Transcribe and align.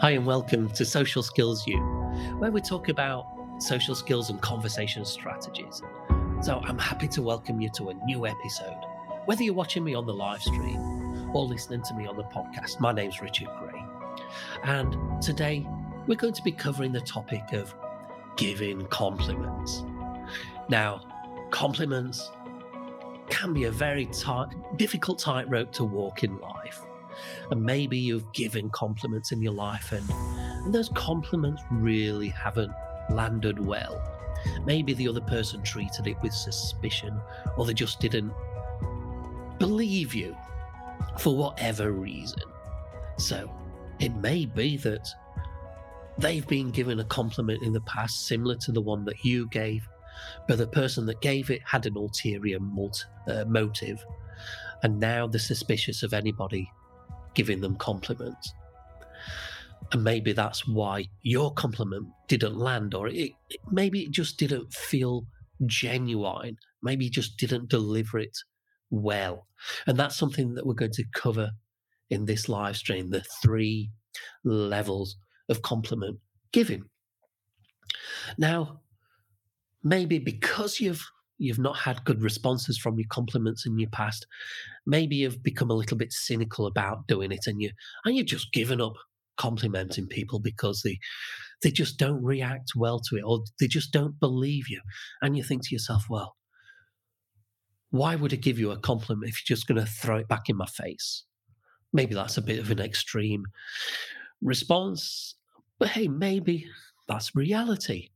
Hi, 0.00 0.12
and 0.12 0.24
welcome 0.24 0.70
to 0.70 0.84
Social 0.86 1.22
Skills 1.22 1.66
U, 1.66 1.76
where 2.38 2.50
we 2.50 2.62
talk 2.62 2.88
about 2.88 3.26
social 3.58 3.94
skills 3.94 4.30
and 4.30 4.40
conversation 4.40 5.04
strategies. 5.04 5.82
So, 6.40 6.58
I'm 6.64 6.78
happy 6.78 7.06
to 7.08 7.20
welcome 7.20 7.60
you 7.60 7.68
to 7.74 7.90
a 7.90 7.94
new 8.06 8.26
episode. 8.26 8.82
Whether 9.26 9.42
you're 9.42 9.52
watching 9.52 9.84
me 9.84 9.94
on 9.94 10.06
the 10.06 10.14
live 10.14 10.40
stream 10.40 11.30
or 11.34 11.44
listening 11.44 11.82
to 11.82 11.92
me 11.92 12.06
on 12.06 12.16
the 12.16 12.22
podcast, 12.22 12.80
my 12.80 12.92
name's 12.92 13.20
Richard 13.20 13.48
Gray. 13.58 13.84
And 14.64 15.20
today 15.20 15.66
we're 16.06 16.14
going 16.14 16.32
to 16.32 16.42
be 16.42 16.52
covering 16.52 16.92
the 16.92 17.02
topic 17.02 17.52
of 17.52 17.74
giving 18.36 18.86
compliments. 18.86 19.84
Now, 20.70 21.02
compliments 21.50 22.30
can 23.28 23.52
be 23.52 23.64
a 23.64 23.70
very 23.70 24.06
tight, 24.06 24.48
difficult 24.78 25.18
tightrope 25.18 25.72
to 25.72 25.84
walk 25.84 26.24
in 26.24 26.38
life. 26.38 26.59
And 27.50 27.62
maybe 27.62 27.98
you've 27.98 28.32
given 28.32 28.70
compliments 28.70 29.32
in 29.32 29.42
your 29.42 29.52
life, 29.52 29.92
and, 29.92 30.08
and 30.64 30.74
those 30.74 30.90
compliments 30.90 31.62
really 31.70 32.28
haven't 32.28 32.72
landed 33.10 33.58
well. 33.58 34.02
Maybe 34.64 34.94
the 34.94 35.08
other 35.08 35.20
person 35.20 35.62
treated 35.62 36.06
it 36.06 36.16
with 36.22 36.32
suspicion, 36.32 37.20
or 37.56 37.66
they 37.66 37.74
just 37.74 38.00
didn't 38.00 38.32
believe 39.58 40.14
you 40.14 40.36
for 41.18 41.36
whatever 41.36 41.92
reason. 41.92 42.42
So 43.18 43.50
it 43.98 44.14
may 44.16 44.46
be 44.46 44.76
that 44.78 45.08
they've 46.18 46.46
been 46.46 46.70
given 46.70 47.00
a 47.00 47.04
compliment 47.04 47.62
in 47.62 47.72
the 47.72 47.80
past 47.82 48.26
similar 48.26 48.56
to 48.56 48.72
the 48.72 48.80
one 48.80 49.04
that 49.04 49.24
you 49.24 49.48
gave, 49.48 49.86
but 50.48 50.58
the 50.58 50.66
person 50.66 51.06
that 51.06 51.20
gave 51.20 51.50
it 51.50 51.60
had 51.64 51.86
an 51.86 51.96
ulterior 51.96 52.58
uh, 53.26 53.44
motive, 53.46 54.04
and 54.82 54.98
now 54.98 55.26
they're 55.26 55.38
suspicious 55.38 56.02
of 56.02 56.14
anybody 56.14 56.70
giving 57.34 57.60
them 57.60 57.76
compliments. 57.76 58.52
And 59.92 60.04
maybe 60.04 60.32
that's 60.32 60.66
why 60.66 61.06
your 61.22 61.52
compliment 61.54 62.06
didn't 62.28 62.56
land, 62.56 62.94
or 62.94 63.08
it, 63.08 63.32
it, 63.48 63.60
maybe 63.70 64.02
it 64.02 64.12
just 64.12 64.38
didn't 64.38 64.72
feel 64.72 65.26
genuine. 65.66 66.56
Maybe 66.82 67.06
you 67.06 67.10
just 67.10 67.36
didn't 67.36 67.68
deliver 67.68 68.18
it 68.18 68.36
well. 68.90 69.46
And 69.86 69.98
that's 69.98 70.16
something 70.16 70.54
that 70.54 70.66
we're 70.66 70.74
going 70.74 70.92
to 70.92 71.04
cover 71.14 71.50
in 72.08 72.24
this 72.24 72.48
live 72.48 72.76
stream 72.76 73.10
the 73.10 73.24
three 73.42 73.90
levels 74.44 75.16
of 75.48 75.62
compliment 75.62 76.18
giving. 76.52 76.84
Now, 78.38 78.80
maybe 79.82 80.18
because 80.18 80.80
you've 80.80 81.04
you've 81.40 81.58
not 81.58 81.76
had 81.76 82.04
good 82.04 82.22
responses 82.22 82.78
from 82.78 82.98
your 82.98 83.08
compliments 83.08 83.66
in 83.66 83.78
your 83.78 83.90
past, 83.90 84.26
maybe 84.86 85.16
you've 85.16 85.42
become 85.42 85.70
a 85.70 85.74
little 85.74 85.96
bit 85.96 86.12
cynical 86.12 86.66
about 86.66 87.06
doing 87.06 87.32
it 87.32 87.46
and 87.46 87.60
you 87.60 87.70
and 88.04 88.16
you've 88.16 88.26
just 88.26 88.52
given 88.52 88.80
up 88.80 88.94
complimenting 89.36 90.06
people 90.06 90.38
because 90.38 90.82
they 90.84 90.98
they 91.62 91.70
just 91.70 91.98
don't 91.98 92.22
react 92.22 92.72
well 92.76 93.00
to 93.00 93.16
it 93.16 93.22
or 93.24 93.40
they 93.58 93.66
just 93.66 93.92
don't 93.92 94.18
believe 94.20 94.68
you. 94.68 94.80
And 95.20 95.36
you 95.36 95.42
think 95.42 95.62
to 95.62 95.74
yourself, 95.74 96.04
well, 96.08 96.36
why 97.90 98.16
would 98.16 98.32
I 98.32 98.36
give 98.36 98.58
you 98.58 98.70
a 98.70 98.78
compliment 98.78 99.30
if 99.30 99.40
you're 99.40 99.56
just 99.56 99.66
going 99.66 99.80
to 99.80 99.90
throw 99.90 100.18
it 100.18 100.28
back 100.28 100.48
in 100.48 100.56
my 100.56 100.66
face? 100.66 101.24
Maybe 101.92 102.14
that's 102.14 102.36
a 102.36 102.42
bit 102.42 102.60
of 102.60 102.70
an 102.70 102.80
extreme 102.80 103.44
response, 104.40 105.34
but 105.78 105.88
hey, 105.88 106.08
maybe 106.08 106.66
that's 107.08 107.34
reality. 107.34 108.10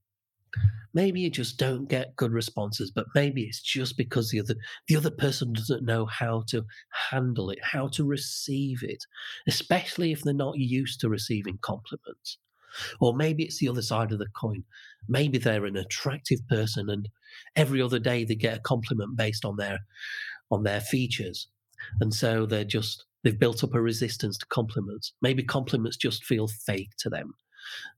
Maybe 0.92 1.20
you 1.20 1.30
just 1.30 1.58
don't 1.58 1.88
get 1.88 2.14
good 2.14 2.32
responses, 2.32 2.90
but 2.90 3.06
maybe 3.14 3.42
it's 3.42 3.60
just 3.60 3.96
because 3.96 4.30
the 4.30 4.40
other 4.40 4.54
the 4.86 4.96
other 4.96 5.10
person 5.10 5.52
doesn't 5.52 5.84
know 5.84 6.06
how 6.06 6.44
to 6.48 6.64
handle 7.10 7.50
it, 7.50 7.58
how 7.62 7.88
to 7.88 8.04
receive 8.04 8.82
it, 8.82 9.04
especially 9.48 10.12
if 10.12 10.22
they're 10.22 10.34
not 10.34 10.58
used 10.58 11.00
to 11.00 11.08
receiving 11.08 11.58
compliments. 11.62 12.38
Or 13.00 13.14
maybe 13.14 13.44
it's 13.44 13.58
the 13.58 13.68
other 13.68 13.82
side 13.82 14.12
of 14.12 14.18
the 14.18 14.26
coin. 14.34 14.64
Maybe 15.08 15.38
they're 15.38 15.66
an 15.66 15.76
attractive 15.76 16.46
person 16.48 16.90
and 16.90 17.08
every 17.56 17.80
other 17.82 17.98
day 17.98 18.24
they 18.24 18.34
get 18.34 18.58
a 18.58 18.60
compliment 18.60 19.16
based 19.16 19.44
on 19.44 19.56
their 19.56 19.80
on 20.50 20.62
their 20.62 20.80
features. 20.80 21.48
And 22.00 22.14
so 22.14 22.46
they're 22.46 22.64
just 22.64 23.04
they've 23.22 23.38
built 23.38 23.64
up 23.64 23.74
a 23.74 23.80
resistance 23.80 24.38
to 24.38 24.46
compliments. 24.46 25.12
Maybe 25.20 25.42
compliments 25.42 25.96
just 25.96 26.24
feel 26.24 26.46
fake 26.46 26.90
to 26.98 27.10
them. 27.10 27.34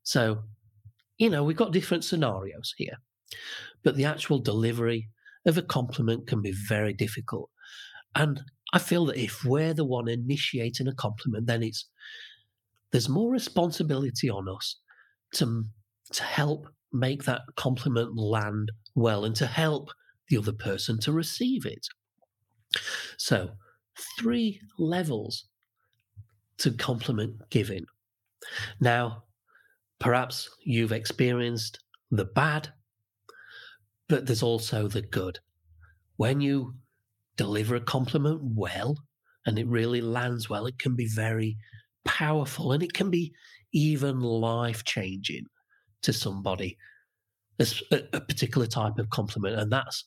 So 0.03 0.45
you 1.19 1.31
know, 1.31 1.43
we've 1.43 1.57
got 1.57 1.73
different 1.73 2.05
scenarios 2.05 2.75
here, 2.77 2.99
but 3.83 3.97
the 3.97 4.05
actual 4.05 4.39
delivery 4.39 5.09
of 5.47 5.57
a 5.57 5.63
compliment 5.63 6.27
can 6.27 6.43
be 6.43 6.53
very 6.69 6.93
difficult. 6.93 7.51
And 8.15 8.43
I 8.73 8.79
feel 8.79 9.07
that 9.07 9.17
if 9.17 9.45
we're 9.45 9.75
the 9.75 9.85
one 9.85 10.09
initiating 10.09 10.89
a 10.89 10.95
compliment, 10.95 11.47
then 11.47 11.63
it's 11.63 11.87
there's 12.93 13.09
more 13.09 13.31
responsibility 13.31 14.31
on 14.31 14.49
us 14.49 14.77
to 15.35 15.65
to 16.13 16.23
help 16.23 16.69
make 16.93 17.25
that 17.25 17.43
compliment 17.57 18.17
land 18.17 18.71
well 18.95 19.25
and 19.25 19.37
to 19.37 19.47
help 19.47 19.91
the 20.29 20.39
other 20.39 20.53
person 20.53 20.99
to 21.01 21.13
receive 21.13 21.67
it. 21.67 21.87
So, 23.19 23.51
three 24.19 24.61
levels 24.79 25.47
to 26.59 26.71
compliment 26.71 27.37
giving. 27.51 27.85
Now, 28.81 29.25
Perhaps 29.99 30.49
you've 30.65 30.93
experienced 30.93 31.79
the 32.11 32.25
bad, 32.25 32.73
but 34.09 34.27
there's 34.27 34.43
also 34.43 34.89
the 34.89 35.03
good. 35.03 35.39
When 36.17 36.41
you 36.41 36.75
deliver 37.37 37.77
a 37.77 37.81
compliment 37.81 38.41
well 38.43 38.97
and 39.47 39.59
it 39.59 39.67
really 39.67 40.01
lands 40.01 40.49
well, 40.49 40.67
it 40.67 40.79
can 40.79 40.97
be 40.97 41.07
very 41.07 41.57
powerful 42.05 42.73
and 42.73 42.83
it 42.83 42.93
can 42.93 43.11
be 43.11 43.33
even 43.73 44.21
life 44.21 44.85
changing 44.85 45.47
to 46.03 46.13
somebody. 46.13 46.77
There's 47.59 47.83
a, 47.91 48.03
a 48.13 48.21
particular 48.21 48.67
type 48.67 48.99
of 48.99 49.11
compliment, 49.11 49.59
and 49.59 49.73
that's 49.73 50.05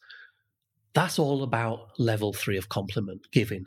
that's 0.94 1.20
all 1.20 1.44
about 1.44 1.90
level 1.98 2.34
three 2.34 2.58
of 2.58 2.70
compliment 2.70 3.22
giving. 3.32 3.66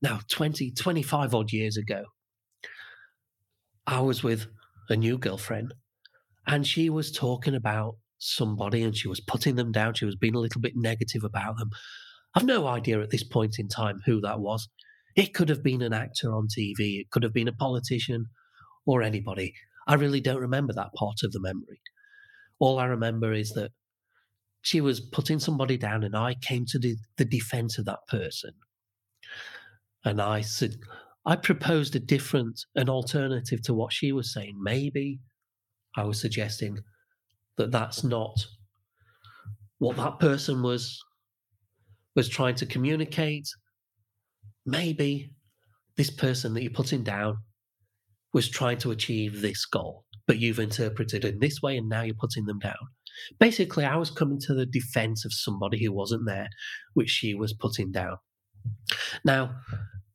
Now, 0.00 0.20
20, 0.28 0.72
25 0.72 1.34
odd 1.34 1.52
years 1.52 1.76
ago, 1.76 2.04
I 3.86 4.00
was 4.00 4.22
with 4.22 4.46
a 4.92 4.96
new 4.96 5.18
girlfriend, 5.18 5.74
and 6.46 6.66
she 6.66 6.90
was 6.90 7.10
talking 7.10 7.54
about 7.54 7.96
somebody 8.18 8.82
and 8.82 8.96
she 8.96 9.08
was 9.08 9.20
putting 9.20 9.56
them 9.56 9.72
down. 9.72 9.94
She 9.94 10.04
was 10.04 10.16
being 10.16 10.36
a 10.36 10.40
little 10.40 10.60
bit 10.60 10.74
negative 10.76 11.24
about 11.24 11.58
them. 11.58 11.70
I've 12.34 12.44
no 12.44 12.66
idea 12.66 13.00
at 13.00 13.10
this 13.10 13.24
point 13.24 13.58
in 13.58 13.68
time 13.68 14.00
who 14.06 14.20
that 14.20 14.40
was. 14.40 14.68
It 15.16 15.34
could 15.34 15.48
have 15.48 15.62
been 15.62 15.82
an 15.82 15.92
actor 15.92 16.32
on 16.32 16.46
TV, 16.46 17.00
it 17.00 17.10
could 17.10 17.22
have 17.22 17.34
been 17.34 17.48
a 17.48 17.52
politician 17.52 18.26
or 18.86 19.02
anybody. 19.02 19.54
I 19.86 19.94
really 19.94 20.20
don't 20.20 20.40
remember 20.40 20.72
that 20.74 20.94
part 20.94 21.22
of 21.24 21.32
the 21.32 21.40
memory. 21.40 21.80
All 22.58 22.78
I 22.78 22.84
remember 22.84 23.32
is 23.32 23.50
that 23.50 23.72
she 24.62 24.80
was 24.80 25.00
putting 25.00 25.40
somebody 25.40 25.76
down, 25.76 26.04
and 26.04 26.16
I 26.16 26.34
came 26.34 26.64
to 26.66 26.78
the, 26.78 26.96
the 27.16 27.24
defense 27.24 27.78
of 27.78 27.84
that 27.86 27.98
person. 28.08 28.52
And 30.04 30.22
I 30.22 30.40
said, 30.40 30.76
I 31.24 31.36
proposed 31.36 31.94
a 31.94 32.00
different, 32.00 32.60
an 32.74 32.88
alternative 32.88 33.62
to 33.62 33.74
what 33.74 33.92
she 33.92 34.12
was 34.12 34.32
saying. 34.32 34.58
Maybe 34.60 35.20
I 35.96 36.04
was 36.04 36.20
suggesting 36.20 36.78
that 37.56 37.70
that's 37.70 38.02
not 38.02 38.44
what 39.78 39.96
that 39.96 40.18
person 40.18 40.62
was 40.62 40.98
was 42.14 42.28
trying 42.28 42.54
to 42.56 42.66
communicate. 42.66 43.46
Maybe 44.66 45.32
this 45.96 46.10
person 46.10 46.54
that 46.54 46.62
you're 46.62 46.70
putting 46.70 47.02
down 47.02 47.36
was 48.34 48.48
trying 48.48 48.78
to 48.78 48.90
achieve 48.90 49.40
this 49.40 49.64
goal, 49.66 50.04
but 50.26 50.38
you've 50.38 50.58
interpreted 50.58 51.24
it 51.24 51.34
in 51.34 51.40
this 51.40 51.62
way 51.62 51.76
and 51.76 51.88
now 51.88 52.02
you're 52.02 52.14
putting 52.20 52.46
them 52.46 52.58
down. 52.58 52.74
Basically, 53.38 53.84
I 53.84 53.96
was 53.96 54.10
coming 54.10 54.38
to 54.46 54.54
the 54.54 54.66
defense 54.66 55.24
of 55.24 55.32
somebody 55.32 55.84
who 55.84 55.92
wasn't 55.92 56.26
there, 56.26 56.48
which 56.94 57.10
she 57.10 57.34
was 57.34 57.52
putting 57.52 57.92
down. 57.92 58.16
Now, 59.24 59.56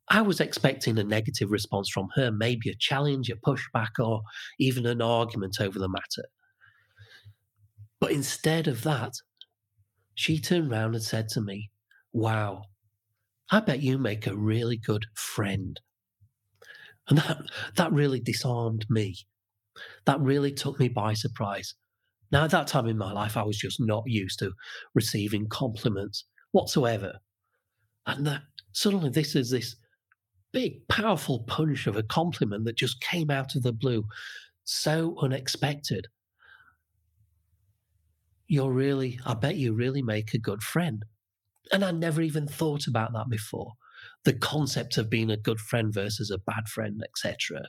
I 0.09 0.21
was 0.21 0.39
expecting 0.39 0.97
a 0.97 1.03
negative 1.03 1.51
response 1.51 1.89
from 1.89 2.07
her, 2.15 2.31
maybe 2.31 2.69
a 2.69 2.75
challenge, 2.75 3.29
a 3.29 3.35
pushback, 3.35 3.99
or 3.99 4.21
even 4.59 4.85
an 4.85 5.01
argument 5.01 5.57
over 5.59 5.77
the 5.77 5.89
matter. 5.89 6.27
But 7.99 8.11
instead 8.11 8.67
of 8.67 8.83
that, 8.83 9.13
she 10.15 10.39
turned 10.39 10.71
round 10.71 10.95
and 10.95 11.03
said 11.03 11.27
to 11.29 11.41
me, 11.41 11.71
Wow, 12.13 12.63
I 13.51 13.59
bet 13.59 13.81
you 13.81 13.97
make 13.97 14.25
a 14.25 14.35
really 14.35 14.77
good 14.77 15.05
friend. 15.13 15.79
And 17.09 17.19
that, 17.19 17.37
that 17.75 17.91
really 17.91 18.19
disarmed 18.19 18.85
me. 18.89 19.15
That 20.05 20.19
really 20.19 20.51
took 20.51 20.79
me 20.79 20.87
by 20.87 21.13
surprise. 21.13 21.75
Now, 22.31 22.43
at 22.43 22.51
that 22.51 22.67
time 22.67 22.87
in 22.87 22.97
my 22.97 23.11
life, 23.11 23.37
I 23.37 23.43
was 23.43 23.57
just 23.57 23.79
not 23.79 24.03
used 24.05 24.39
to 24.39 24.51
receiving 24.93 25.47
compliments 25.47 26.25
whatsoever. 26.51 27.19
And 28.05 28.27
uh, 28.27 28.39
suddenly, 28.73 29.09
this 29.09 29.35
is 29.35 29.49
this 29.49 29.75
big, 30.51 30.87
powerful 30.87 31.39
punch 31.39 31.87
of 31.87 31.95
a 31.95 32.03
compliment 32.03 32.65
that 32.65 32.77
just 32.77 33.01
came 33.01 33.29
out 33.29 33.55
of 33.55 33.63
the 33.63 33.73
blue, 33.73 34.05
so 34.63 35.15
unexpected. 35.21 36.07
You're 38.47 38.71
really, 38.71 39.19
I 39.25 39.33
bet 39.33 39.55
you 39.55 39.73
really 39.73 40.01
make 40.01 40.33
a 40.33 40.39
good 40.39 40.61
friend. 40.61 41.03
And 41.71 41.83
I 41.83 41.91
never 41.91 42.21
even 42.21 42.47
thought 42.47 42.87
about 42.87 43.13
that 43.13 43.29
before. 43.29 43.73
The 44.23 44.33
concept 44.33 44.97
of 44.97 45.09
being 45.09 45.29
a 45.29 45.37
good 45.37 45.59
friend 45.59 45.93
versus 45.93 46.31
a 46.31 46.37
bad 46.37 46.67
friend, 46.67 47.03
etc. 47.03 47.63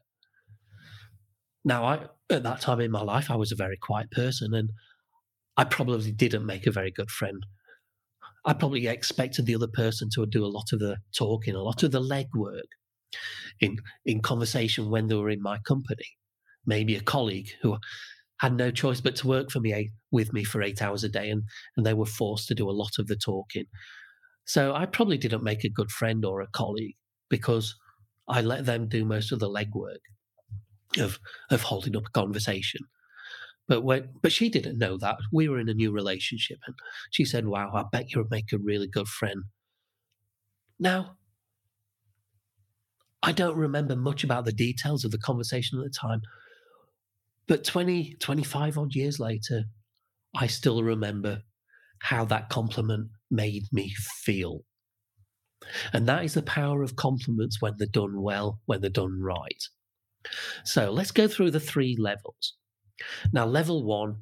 Now, 1.65 1.85
I 1.85 2.07
at 2.31 2.43
that 2.45 2.61
time 2.61 2.81
in 2.81 2.91
my 2.91 3.03
life, 3.03 3.31
I 3.31 3.37
was 3.37 3.53
a 3.53 3.57
very 3.57 3.77
quiet 3.77 4.11
person, 4.11 4.55
and 4.55 4.71
I 5.57 5.65
probably 5.65 6.13
didn't 6.13 6.47
make 6.47 6.67
a 6.67 6.71
very 6.71 6.91
good 6.91 7.11
friend. 7.11 7.45
I 8.45 8.53
probably 8.53 8.87
expected 8.87 9.47
the 9.47 9.55
other 9.55 9.69
person 9.69 10.09
to 10.15 10.27
do 10.27 10.45
a 10.45 10.47
lot 10.47 10.73
of 10.73 10.79
the 10.79 10.99
talking, 11.17 11.55
a 11.55 11.63
lot 11.63 11.83
of 11.83 11.91
the 11.91 12.01
legwork 12.01 12.69
in 13.61 13.79
in 14.05 14.21
conversation 14.21 14.91
when 14.91 15.09
they 15.09 15.15
were 15.15 15.31
in 15.31 15.43
my 15.43 15.59
company. 15.59 16.07
Maybe 16.67 16.97
a 16.97 17.01
colleague 17.01 17.49
who 17.63 17.79
had 18.41 18.55
no 18.55 18.71
choice 18.71 19.01
but 19.01 19.17
to 19.17 19.27
work 19.27 19.51
for 19.51 19.61
me 19.61 19.73
eh, 19.73 19.85
with 20.11 20.33
me 20.33 20.45
for 20.45 20.63
eight 20.63 20.83
hours 20.83 21.05
a 21.05 21.09
day, 21.09 21.31
and 21.31 21.43
and 21.77 21.85
they 21.85 21.95
were 21.95 22.07
forced 22.07 22.49
to 22.49 22.55
do 22.55 22.69
a 22.69 22.73
lot 22.73 22.93
of 22.99 23.07
the 23.07 23.17
talking. 23.17 23.65
So 24.45 24.75
I 24.75 24.87
probably 24.87 25.19
didn't 25.19 25.45
make 25.45 25.65
a 25.65 25.71
good 25.71 25.91
friend 25.91 26.25
or 26.25 26.41
a 26.41 26.49
colleague 26.49 26.97
because 27.29 27.75
I 28.29 28.41
let 28.41 28.65
them 28.67 28.89
do 28.89 29.05
most 29.05 29.33
of 29.33 29.41
the 29.41 29.49
legwork 29.49 29.99
of 30.99 31.19
of 31.51 31.63
holding 31.63 31.97
up 31.97 32.07
a 32.07 32.11
conversation. 32.11 32.81
But 33.69 33.83
when, 33.83 34.15
but 34.23 34.33
she 34.33 34.49
didn't 34.49 34.79
know 34.79 34.97
that 34.99 35.19
we 35.33 35.49
were 35.49 35.61
in 35.61 35.69
a 35.69 35.75
new 35.75 35.93
relationship, 35.93 36.59
and 36.67 36.75
she 37.13 37.25
said, 37.25 37.47
"Wow, 37.47 37.71
I 37.75 37.85
bet 37.93 38.11
you 38.13 38.21
would 38.21 38.31
make 38.31 38.53
a 38.53 38.59
really 38.59 38.89
good 38.89 39.09
friend." 39.09 39.45
Now, 40.81 41.19
I 43.23 43.31
don't 43.33 43.57
remember 43.57 43.95
much 43.95 44.25
about 44.25 44.45
the 44.45 44.53
details 44.53 45.05
of 45.05 45.13
the 45.13 45.19
conversation 45.19 45.79
at 45.79 45.85
the 45.85 45.91
time, 45.91 46.23
but 47.49 47.65
20, 47.65 48.15
25 48.21 48.79
odd 48.79 48.95
years 48.95 49.19
later, 49.19 49.65
I 50.35 50.47
still 50.49 50.83
remember 50.83 51.43
how 52.01 52.25
that 52.27 52.51
compliment 52.51 53.11
made 53.31 53.65
me 53.73 53.95
feel. 54.25 54.65
And 55.93 56.07
that 56.09 56.25
is 56.25 56.35
the 56.35 56.43
power 56.43 56.83
of 56.83 56.97
compliments 56.97 57.61
when 57.61 57.77
they're 57.77 57.87
done 57.87 58.23
well, 58.23 58.61
when 58.67 58.81
they're 58.81 58.91
done 58.91 59.21
right. 59.21 59.63
So 60.65 60.91
let's 60.91 61.11
go 61.11 61.29
through 61.29 61.51
the 61.53 61.61
three 61.61 61.97
levels. 61.99 62.55
Now, 63.33 63.47
level 63.47 63.85
one 63.85 64.17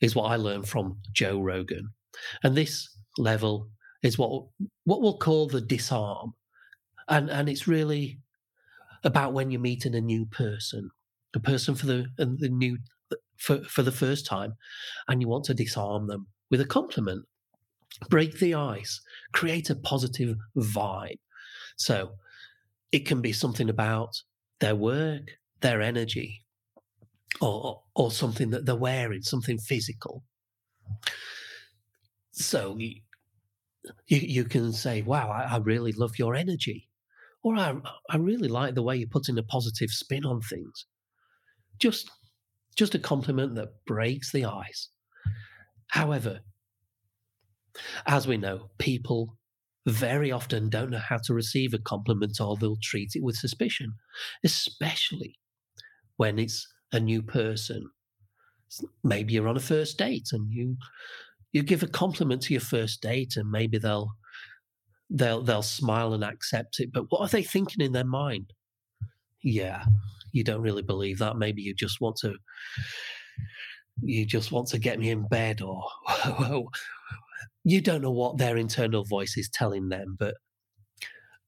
is 0.00 0.14
what 0.14 0.30
I 0.30 0.36
learned 0.36 0.68
from 0.68 0.98
Joe 1.12 1.40
Rogan. 1.40 1.90
And 2.42 2.56
this 2.56 2.88
level 3.16 3.70
is 4.02 4.18
what 4.18 4.46
what 4.84 5.02
we'll 5.02 5.18
call 5.18 5.48
the 5.48 5.60
disarm. 5.60 6.34
And 7.08 7.30
and 7.30 7.48
it's 7.48 7.66
really 7.66 8.18
about 9.04 9.32
when 9.32 9.50
you're 9.50 9.60
meeting 9.60 9.94
a 9.94 10.00
new 10.00 10.26
person, 10.26 10.90
a 11.34 11.40
person 11.40 11.74
for 11.74 11.86
the 11.86 12.06
the 12.16 12.48
new 12.48 12.78
for, 13.36 13.62
for 13.64 13.82
the 13.82 13.92
first 13.92 14.26
time, 14.26 14.54
and 15.06 15.20
you 15.20 15.28
want 15.28 15.44
to 15.44 15.54
disarm 15.54 16.06
them 16.06 16.26
with 16.50 16.60
a 16.60 16.66
compliment. 16.66 17.24
Break 18.10 18.38
the 18.38 18.54
ice, 18.54 19.00
create 19.32 19.70
a 19.70 19.74
positive 19.76 20.36
vibe. 20.56 21.18
So 21.76 22.12
it 22.92 23.06
can 23.06 23.20
be 23.20 23.32
something 23.32 23.68
about 23.68 24.22
their 24.60 24.74
work, 24.74 25.38
their 25.60 25.80
energy, 25.80 26.44
or 27.40 27.82
or 27.94 28.10
something 28.10 28.50
that 28.50 28.66
they're 28.66 28.76
wearing, 28.76 29.22
something 29.22 29.58
physical. 29.58 30.24
So 32.32 32.76
you 32.78 33.00
you 34.06 34.44
can 34.44 34.72
say, 34.72 35.02
"Wow, 35.02 35.30
I, 35.30 35.54
I 35.54 35.56
really 35.58 35.92
love 35.92 36.18
your 36.18 36.34
energy," 36.34 36.88
or 37.42 37.56
I 37.56 37.80
I 38.10 38.16
really 38.16 38.48
like 38.48 38.74
the 38.74 38.82
way 38.82 38.96
you're 38.96 39.08
putting 39.08 39.38
a 39.38 39.42
positive 39.42 39.90
spin 39.90 40.24
on 40.24 40.40
things. 40.40 40.86
Just 41.78 42.10
just 42.76 42.94
a 42.94 42.98
compliment 42.98 43.54
that 43.56 43.84
breaks 43.86 44.32
the 44.32 44.44
ice. 44.44 44.88
However, 45.88 46.40
as 48.06 48.26
we 48.26 48.36
know, 48.36 48.70
people 48.78 49.36
very 49.86 50.30
often 50.30 50.68
don't 50.68 50.90
know 50.90 50.98
how 50.98 51.18
to 51.18 51.34
receive 51.34 51.72
a 51.72 51.78
compliment 51.78 52.40
or 52.40 52.56
they'll 52.56 52.76
treat 52.82 53.12
it 53.14 53.22
with 53.22 53.36
suspicion, 53.36 53.94
especially 54.44 55.38
when 56.16 56.38
it's 56.38 56.66
a 56.92 57.00
new 57.00 57.22
person. 57.22 57.90
Maybe 59.02 59.32
you're 59.34 59.48
on 59.48 59.56
a 59.56 59.60
first 59.60 59.98
date 59.98 60.28
and 60.32 60.50
you 60.50 60.76
you 61.52 61.62
give 61.62 61.82
a 61.82 61.88
compliment 61.88 62.42
to 62.42 62.54
your 62.54 62.60
first 62.60 63.00
date 63.00 63.36
and 63.36 63.50
maybe 63.50 63.78
they'll 63.78 64.10
they'll 65.10 65.42
they'll 65.42 65.62
smile 65.62 66.12
and 66.12 66.22
accept 66.24 66.80
it, 66.80 66.92
but 66.92 67.06
what 67.08 67.20
are 67.20 67.28
they 67.28 67.42
thinking 67.42 67.84
in 67.84 67.92
their 67.92 68.04
mind? 68.04 68.52
Yeah, 69.42 69.84
you 70.32 70.44
don't 70.44 70.62
really 70.62 70.82
believe 70.82 71.18
that. 71.18 71.38
Maybe 71.38 71.62
you 71.62 71.74
just 71.74 72.00
want 72.00 72.16
to 72.16 72.34
you 74.02 74.24
just 74.26 74.52
want 74.52 74.68
to 74.68 74.78
get 74.78 74.98
me 74.98 75.10
in 75.10 75.26
bed 75.26 75.60
or 75.60 75.82
you 77.64 77.80
don't 77.80 78.02
know 78.02 78.12
what 78.12 78.38
their 78.38 78.56
internal 78.56 79.04
voice 79.04 79.36
is 79.36 79.48
telling 79.48 79.88
them, 79.88 80.16
but 80.18 80.34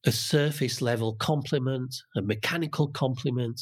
a 0.04 0.12
surface 0.12 0.80
level 0.80 1.14
compliment, 1.14 1.94
a 2.16 2.22
mechanical 2.22 2.88
compliment, 2.88 3.60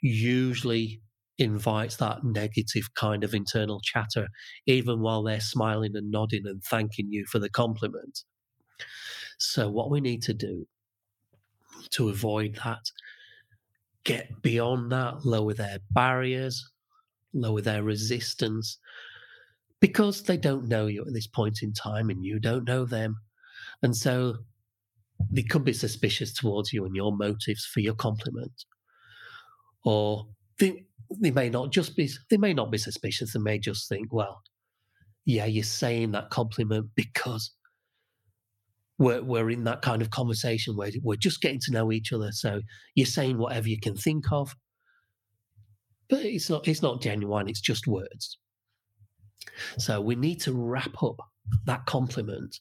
usually 0.00 1.00
invites 1.38 1.96
that 1.96 2.22
negative 2.22 2.94
kind 2.94 3.24
of 3.24 3.34
internal 3.34 3.80
chatter, 3.80 4.28
even 4.66 5.00
while 5.00 5.22
they're 5.22 5.40
smiling 5.40 5.96
and 5.96 6.10
nodding 6.10 6.42
and 6.46 6.62
thanking 6.62 7.08
you 7.10 7.24
for 7.26 7.38
the 7.38 7.48
compliment. 7.48 8.20
So, 9.38 9.70
what 9.70 9.90
we 9.90 10.00
need 10.00 10.22
to 10.24 10.34
do 10.34 10.66
to 11.90 12.10
avoid 12.10 12.56
that, 12.64 12.90
get 14.04 14.42
beyond 14.42 14.92
that, 14.92 15.24
lower 15.24 15.54
their 15.54 15.78
barriers, 15.90 16.62
lower 17.32 17.62
their 17.62 17.82
resistance, 17.82 18.78
because 19.80 20.22
they 20.24 20.36
don't 20.36 20.68
know 20.68 20.86
you 20.86 21.04
at 21.06 21.14
this 21.14 21.26
point 21.26 21.60
in 21.62 21.72
time 21.72 22.10
and 22.10 22.22
you 22.22 22.38
don't 22.38 22.68
know 22.68 22.84
them. 22.84 23.16
And 23.82 23.96
so 23.96 24.34
they 25.30 25.42
could 25.42 25.64
be 25.64 25.72
suspicious 25.72 26.34
towards 26.34 26.72
you 26.72 26.84
and 26.84 26.94
your 26.94 27.16
motives 27.16 27.64
for 27.64 27.80
your 27.80 27.94
compliment 27.94 28.64
or 29.84 30.26
they, 30.58 30.84
they 31.20 31.30
may 31.30 31.48
not 31.48 31.72
just 31.72 31.96
be 31.96 32.08
they 32.30 32.36
may 32.36 32.54
not 32.54 32.70
be 32.70 32.78
suspicious. 32.78 33.32
They 33.32 33.40
may 33.40 33.58
just 33.58 33.88
think 33.88 34.12
well 34.12 34.42
yeah 35.26 35.44
you're 35.44 35.62
saying 35.64 36.12
that 36.12 36.30
compliment 36.30 36.86
because 36.94 37.52
we're, 39.00 39.22
we're 39.22 39.50
in 39.50 39.64
that 39.64 39.80
kind 39.80 40.02
of 40.02 40.10
conversation 40.10 40.76
where 40.76 40.90
we're 41.02 41.16
just 41.16 41.40
getting 41.40 41.60
to 41.60 41.72
know 41.72 41.90
each 41.90 42.12
other. 42.12 42.30
So 42.32 42.60
you're 42.94 43.06
saying 43.06 43.38
whatever 43.38 43.66
you 43.66 43.80
can 43.80 43.96
think 43.96 44.30
of. 44.30 44.54
But 46.10 46.24
it's 46.24 46.50
not 46.50 46.68
it's 46.68 46.82
not 46.82 47.00
genuine. 47.00 47.48
It's 47.48 47.62
just 47.62 47.86
words. 47.86 48.38
So 49.78 50.00
we 50.00 50.16
need 50.16 50.40
to 50.42 50.52
wrap 50.52 51.02
up 51.02 51.16
that 51.64 51.86
compliment 51.86 52.58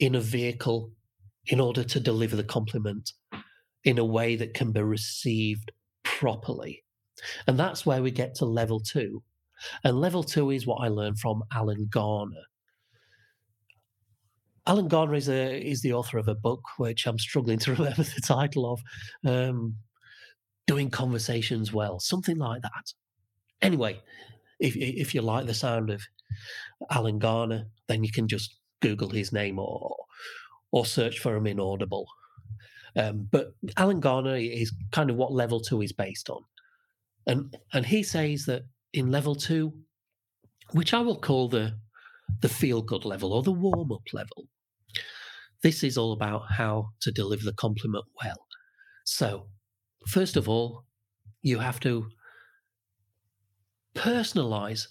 in 0.00 0.14
a 0.14 0.20
vehicle 0.20 0.92
in 1.46 1.60
order 1.60 1.82
to 1.82 1.98
deliver 1.98 2.36
the 2.36 2.44
compliment 2.44 3.12
in 3.84 3.98
a 3.98 4.04
way 4.04 4.36
that 4.36 4.54
can 4.54 4.70
be 4.72 4.82
received 4.82 5.72
properly. 6.18 6.82
And 7.46 7.58
that's 7.58 7.86
where 7.86 8.02
we 8.02 8.10
get 8.10 8.34
to 8.36 8.44
level 8.44 8.80
two. 8.80 9.22
And 9.84 10.00
level 10.00 10.22
two 10.22 10.50
is 10.50 10.66
what 10.66 10.82
I 10.84 10.88
learned 10.88 11.18
from 11.18 11.42
Alan 11.52 11.88
Garner. 11.90 12.44
Alan 14.66 14.88
Garner 14.88 15.14
is 15.14 15.28
a 15.28 15.60
is 15.60 15.80
the 15.80 15.94
author 15.94 16.18
of 16.18 16.28
a 16.28 16.34
book 16.34 16.60
which 16.76 17.06
I'm 17.06 17.18
struggling 17.18 17.58
to 17.60 17.72
remember 17.74 18.02
the 18.02 18.20
title 18.24 18.72
of, 18.72 18.80
um, 19.26 19.76
"Doing 20.66 20.90
Conversations 20.90 21.72
Well," 21.72 21.98
something 22.00 22.36
like 22.36 22.62
that. 22.62 22.92
Anyway, 23.62 24.00
if 24.60 24.76
if 24.76 25.14
you 25.14 25.22
like 25.22 25.46
the 25.46 25.54
sound 25.54 25.90
of 25.90 26.02
Alan 26.90 27.18
Garner, 27.18 27.64
then 27.88 28.04
you 28.04 28.12
can 28.12 28.28
just 28.28 28.56
Google 28.80 29.10
his 29.10 29.32
name 29.32 29.58
or 29.58 29.96
or 30.70 30.84
search 30.84 31.18
for 31.18 31.34
him 31.34 31.46
in 31.46 31.58
Audible. 31.58 32.06
Um, 32.96 33.28
but 33.30 33.54
Alan 33.76 34.00
Garner 34.00 34.36
is 34.36 34.72
kind 34.92 35.10
of 35.10 35.16
what 35.16 35.32
level 35.32 35.60
two 35.60 35.82
is 35.82 35.92
based 35.92 36.30
on. 36.30 36.42
And 37.26 37.56
and 37.72 37.84
he 37.84 38.02
says 38.02 38.46
that 38.46 38.62
in 38.92 39.10
level 39.10 39.34
two, 39.34 39.72
which 40.72 40.94
I 40.94 41.00
will 41.00 41.20
call 41.20 41.48
the 41.48 41.78
the 42.40 42.48
feel 42.48 42.82
good 42.82 43.04
level 43.04 43.32
or 43.32 43.42
the 43.42 43.52
warm 43.52 43.92
up 43.92 44.02
level, 44.12 44.48
this 45.62 45.82
is 45.82 45.98
all 45.98 46.12
about 46.12 46.42
how 46.50 46.90
to 47.00 47.10
deliver 47.10 47.44
the 47.44 47.54
compliment 47.54 48.04
well. 48.22 48.46
So, 49.04 49.48
first 50.06 50.36
of 50.36 50.48
all, 50.48 50.84
you 51.42 51.58
have 51.58 51.80
to 51.80 52.06
personalize 53.94 54.86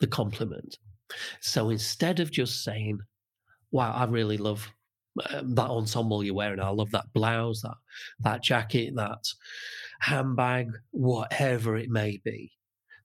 the 0.00 0.06
compliment. 0.06 0.76
So 1.40 1.70
instead 1.70 2.20
of 2.20 2.30
just 2.30 2.62
saying, 2.64 3.00
Wow, 3.70 3.92
I 3.92 4.04
really 4.04 4.36
love 4.36 4.70
um, 5.30 5.54
that 5.54 5.68
ensemble 5.70 6.24
you're 6.24 6.34
wearing. 6.34 6.60
I 6.60 6.68
love 6.68 6.90
that 6.92 7.12
blouse, 7.12 7.62
that 7.62 7.76
that 8.20 8.42
jacket, 8.42 8.94
that 8.96 9.24
handbag, 10.00 10.68
whatever 10.90 11.76
it 11.76 11.90
may 11.90 12.20
be. 12.24 12.52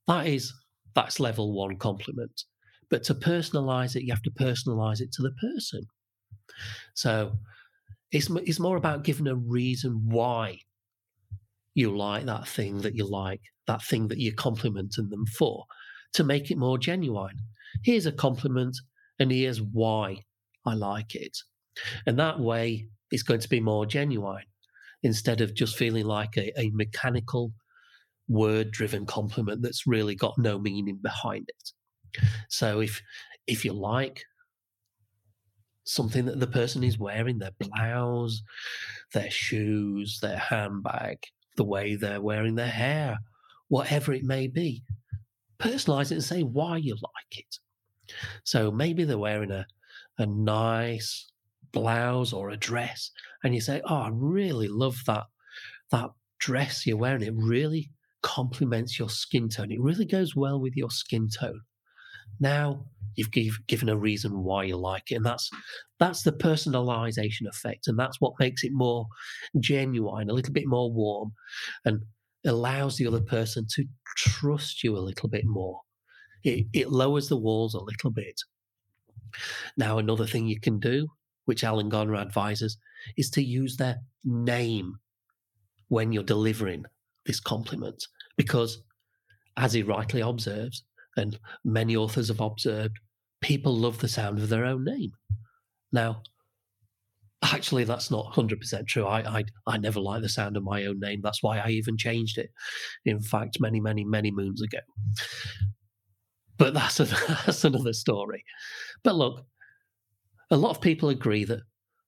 That 0.08 0.28
is 0.28 0.54
that's 0.96 1.20
level 1.20 1.54
one 1.54 1.78
compliment. 1.78 2.44
But 2.90 3.04
to 3.04 3.16
personalize 3.16 3.96
it, 3.96 4.04
you 4.04 4.14
have 4.14 4.24
to 4.24 4.32
personalize 4.32 5.02
it 5.02 5.12
to 5.14 5.22
the 5.22 5.32
person. 5.42 5.86
So 6.94 7.34
it's 8.12 8.30
it's 8.30 8.60
more 8.60 8.78
about 8.78 9.04
giving 9.04 9.28
a 9.28 9.36
reason 9.36 10.02
why 10.06 10.60
you 11.74 11.96
like 11.96 12.26
that 12.26 12.48
thing 12.48 12.80
that 12.80 12.96
you 12.96 13.06
like, 13.06 13.42
that 13.68 13.84
thing 13.84 14.08
that 14.08 14.20
you're 14.20 14.34
complimenting 14.34 15.10
them 15.10 15.26
for, 15.38 15.66
to 16.14 16.24
make 16.24 16.50
it 16.50 16.58
more 16.58 16.78
genuine. 16.78 17.38
Here's 17.84 18.06
a 18.06 18.12
compliment, 18.12 18.78
and 19.20 19.32
here's 19.32 19.62
why 19.62 20.24
I 20.66 20.74
like 20.74 21.14
it. 21.14 21.38
And 22.06 22.18
that 22.20 22.40
way, 22.40 22.88
it's 23.12 23.24
going 23.24 23.40
to 23.40 23.50
be 23.50 23.60
more 23.60 23.86
genuine 23.86 24.44
instead 25.04 25.42
of 25.42 25.54
just 25.54 25.78
feeling 25.78 26.06
like 26.06 26.38
a, 26.38 26.52
a 26.60 26.72
mechanical 26.74 27.52
word 28.28 28.72
driven 28.72 29.06
compliment 29.06 29.62
that's 29.62 29.88
really 29.88 30.16
got 30.16 30.38
no 30.38 30.60
meaning 30.60 31.00
behind 31.02 31.48
it. 31.48 32.22
So 32.50 32.82
if 32.82 33.02
if 33.48 33.64
you 33.64 33.74
like 33.74 34.24
something 35.86 36.26
that 36.26 36.40
the 36.40 36.48
person 36.48 36.84
is 36.84 37.00
wearing, 37.00 37.40
their 37.40 37.52
blouse, 37.60 38.42
their 39.14 39.32
shoes, 39.32 40.20
their 40.22 40.38
handbag, 40.38 41.20
the 41.56 41.64
way 41.64 41.96
they're 41.96 42.22
wearing 42.22 42.56
their 42.56 42.68
hair, 42.68 43.18
whatever 43.70 44.14
it 44.14 44.24
may 44.24 44.48
be, 44.48 44.84
personalize 45.60 46.12
it 46.12 46.16
and 46.16 46.24
say 46.24 46.42
why 46.42 46.78
you 46.78 46.94
like 46.94 47.40
it. 47.40 47.60
So 48.44 48.70
maybe 48.70 49.06
they're 49.06 49.18
wearing 49.18 49.52
a, 49.52 49.66
a 50.18 50.26
nice 50.26 51.32
blouse 51.80 52.34
or 52.34 52.50
a 52.50 52.58
dress, 52.58 53.12
and 53.44 53.54
you 53.54 53.62
say, 53.62 53.82
Oh, 53.86 53.96
I 53.96 54.10
really 54.12 54.68
love 54.68 54.98
that 55.08 55.26
that 55.92 56.10
dress 56.40 56.86
you're 56.86 56.98
wearing. 56.98 57.24
It 57.24 57.34
really 57.36 57.92
complements 58.22 59.00
your 59.00 59.10
skin 59.10 59.50
tone. 59.50 59.72
It 59.72 59.82
really 59.82 60.06
goes 60.06 60.36
well 60.36 60.60
with 60.60 60.76
your 60.76 60.90
skin 60.92 61.30
tone. 61.30 61.62
Now 62.40 62.86
you've 63.16 63.32
give, 63.32 63.58
given 63.68 63.90
a 63.90 63.98
reason 63.98 64.44
why 64.44 64.66
you 64.66 64.78
like 64.78 65.12
it, 65.12 65.16
and 65.16 65.26
that's 65.26 65.50
that's 66.00 66.24
the 66.24 66.32
personalization 66.32 67.48
effect, 67.48 67.88
and 67.88 67.98
that's 67.98 68.20
what 68.20 68.34
makes 68.40 68.64
it 68.64 68.72
more 68.74 69.08
genuine, 69.60 70.30
a 70.30 70.34
little 70.34 70.54
bit 70.54 70.68
more 70.68 70.92
warm, 70.92 71.32
and 71.86 72.02
allows 72.46 72.98
the 72.98 73.08
other 73.08 73.22
person 73.22 73.66
to 73.76 73.86
trust 74.16 74.84
you 74.84 74.96
a 74.98 75.00
little 75.00 75.30
bit 75.30 75.46
more. 75.46 75.82
It, 76.44 76.68
it 76.74 76.92
lowers 76.92 77.30
the 77.30 77.38
walls 77.38 77.74
a 77.74 77.84
little 77.84 78.12
bit. 78.12 78.40
Now, 79.76 79.98
another 79.98 80.26
thing 80.26 80.48
you 80.48 80.60
can 80.60 80.80
do, 80.80 81.08
which 81.48 81.64
Alan 81.64 81.90
Garner 81.90 82.18
advises, 82.18 82.78
is 83.18 83.30
to 83.32 83.44
use 83.44 83.78
their 83.78 83.98
name 84.24 84.96
when 85.88 86.12
you're 86.12 86.24
delivering 86.24 86.84
this 87.26 87.40
compliment. 87.40 88.04
Because, 88.36 88.84
as 89.56 89.74
he 89.74 89.82
rightly 89.82 90.22
observes, 90.22 90.84
and 91.16 91.40
many 91.64 91.96
authors 91.96 92.28
have 92.28 92.42
observed, 92.42 92.98
people 93.42 93.76
love 93.76 94.00
the 94.00 94.10
sound 94.10 94.40
of 94.40 94.50
their 94.50 94.66
own 94.66 94.84
name. 94.84 95.12
Now, 95.92 96.22
actually, 97.44 97.86
that's 97.86 98.12
not 98.12 98.34
100% 98.34 98.88
true. 98.88 99.06
I, 99.06 99.40
I, 99.40 99.44
I 99.66 99.78
never 99.78 100.02
like 100.02 100.22
the 100.22 100.30
sound 100.30 100.58
of 100.58 100.64
my 100.64 100.86
own 100.86 101.00
name. 101.00 101.22
That's 101.24 101.42
why 101.42 101.60
I 101.60 101.70
even 101.70 101.98
changed 101.98 102.38
it, 102.38 102.50
in 103.06 103.22
fact, 103.22 103.60
many, 103.62 103.80
many, 103.80 104.04
many 104.04 104.32
moons 104.32 104.62
ago. 104.62 104.80
But 106.58 106.74
that's, 106.74 107.00
a, 107.00 107.06
that's 107.46 107.64
another 107.64 107.94
story. 107.94 108.44
But 109.04 109.16
look, 109.16 109.46
a 110.50 110.58
lot 110.58 110.72
of 110.72 110.82
people 110.82 111.10
agree 111.10 111.44
that 111.46 111.62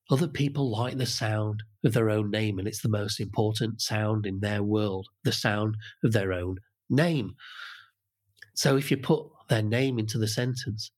other 0.10 0.28
people 0.28 0.72
like 0.72 0.98
the 0.98 1.06
sound 1.06 1.64
of 1.84 1.94
their 1.94 2.10
own 2.10 2.32
name, 2.32 2.58
and 2.58 2.68
it's 2.68 2.82
the 2.82 2.90
most 2.90 3.20
important 3.20 3.82
sound 3.82 4.26
in 4.26 4.40
their 4.40 4.64
world 4.64 5.08
the 5.24 5.32
sound 5.32 5.76
of 6.04 6.14
their 6.14 6.34
own 6.34 6.58
name. 6.90 7.36
So 8.56 8.76
if 8.76 8.92
you 8.92 8.98
put 8.98 9.26
their 9.50 9.62
name 9.62 10.00
into 10.00 10.18
the 10.18 10.28
sentence 10.28 10.92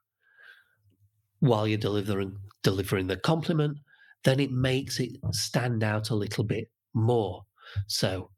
while 1.39 1.67
you're 1.67 1.77
delivering 1.77 2.37
delivering 2.63 3.07
the 3.07 3.17
compliment, 3.17 3.77
then 4.23 4.39
it 4.39 4.51
makes 4.51 4.99
it 4.99 5.11
stand 5.31 5.83
out 5.83 6.09
a 6.09 6.15
little 6.15 6.43
bit 6.43 6.69
more. 6.93 7.43
So, 7.87 8.31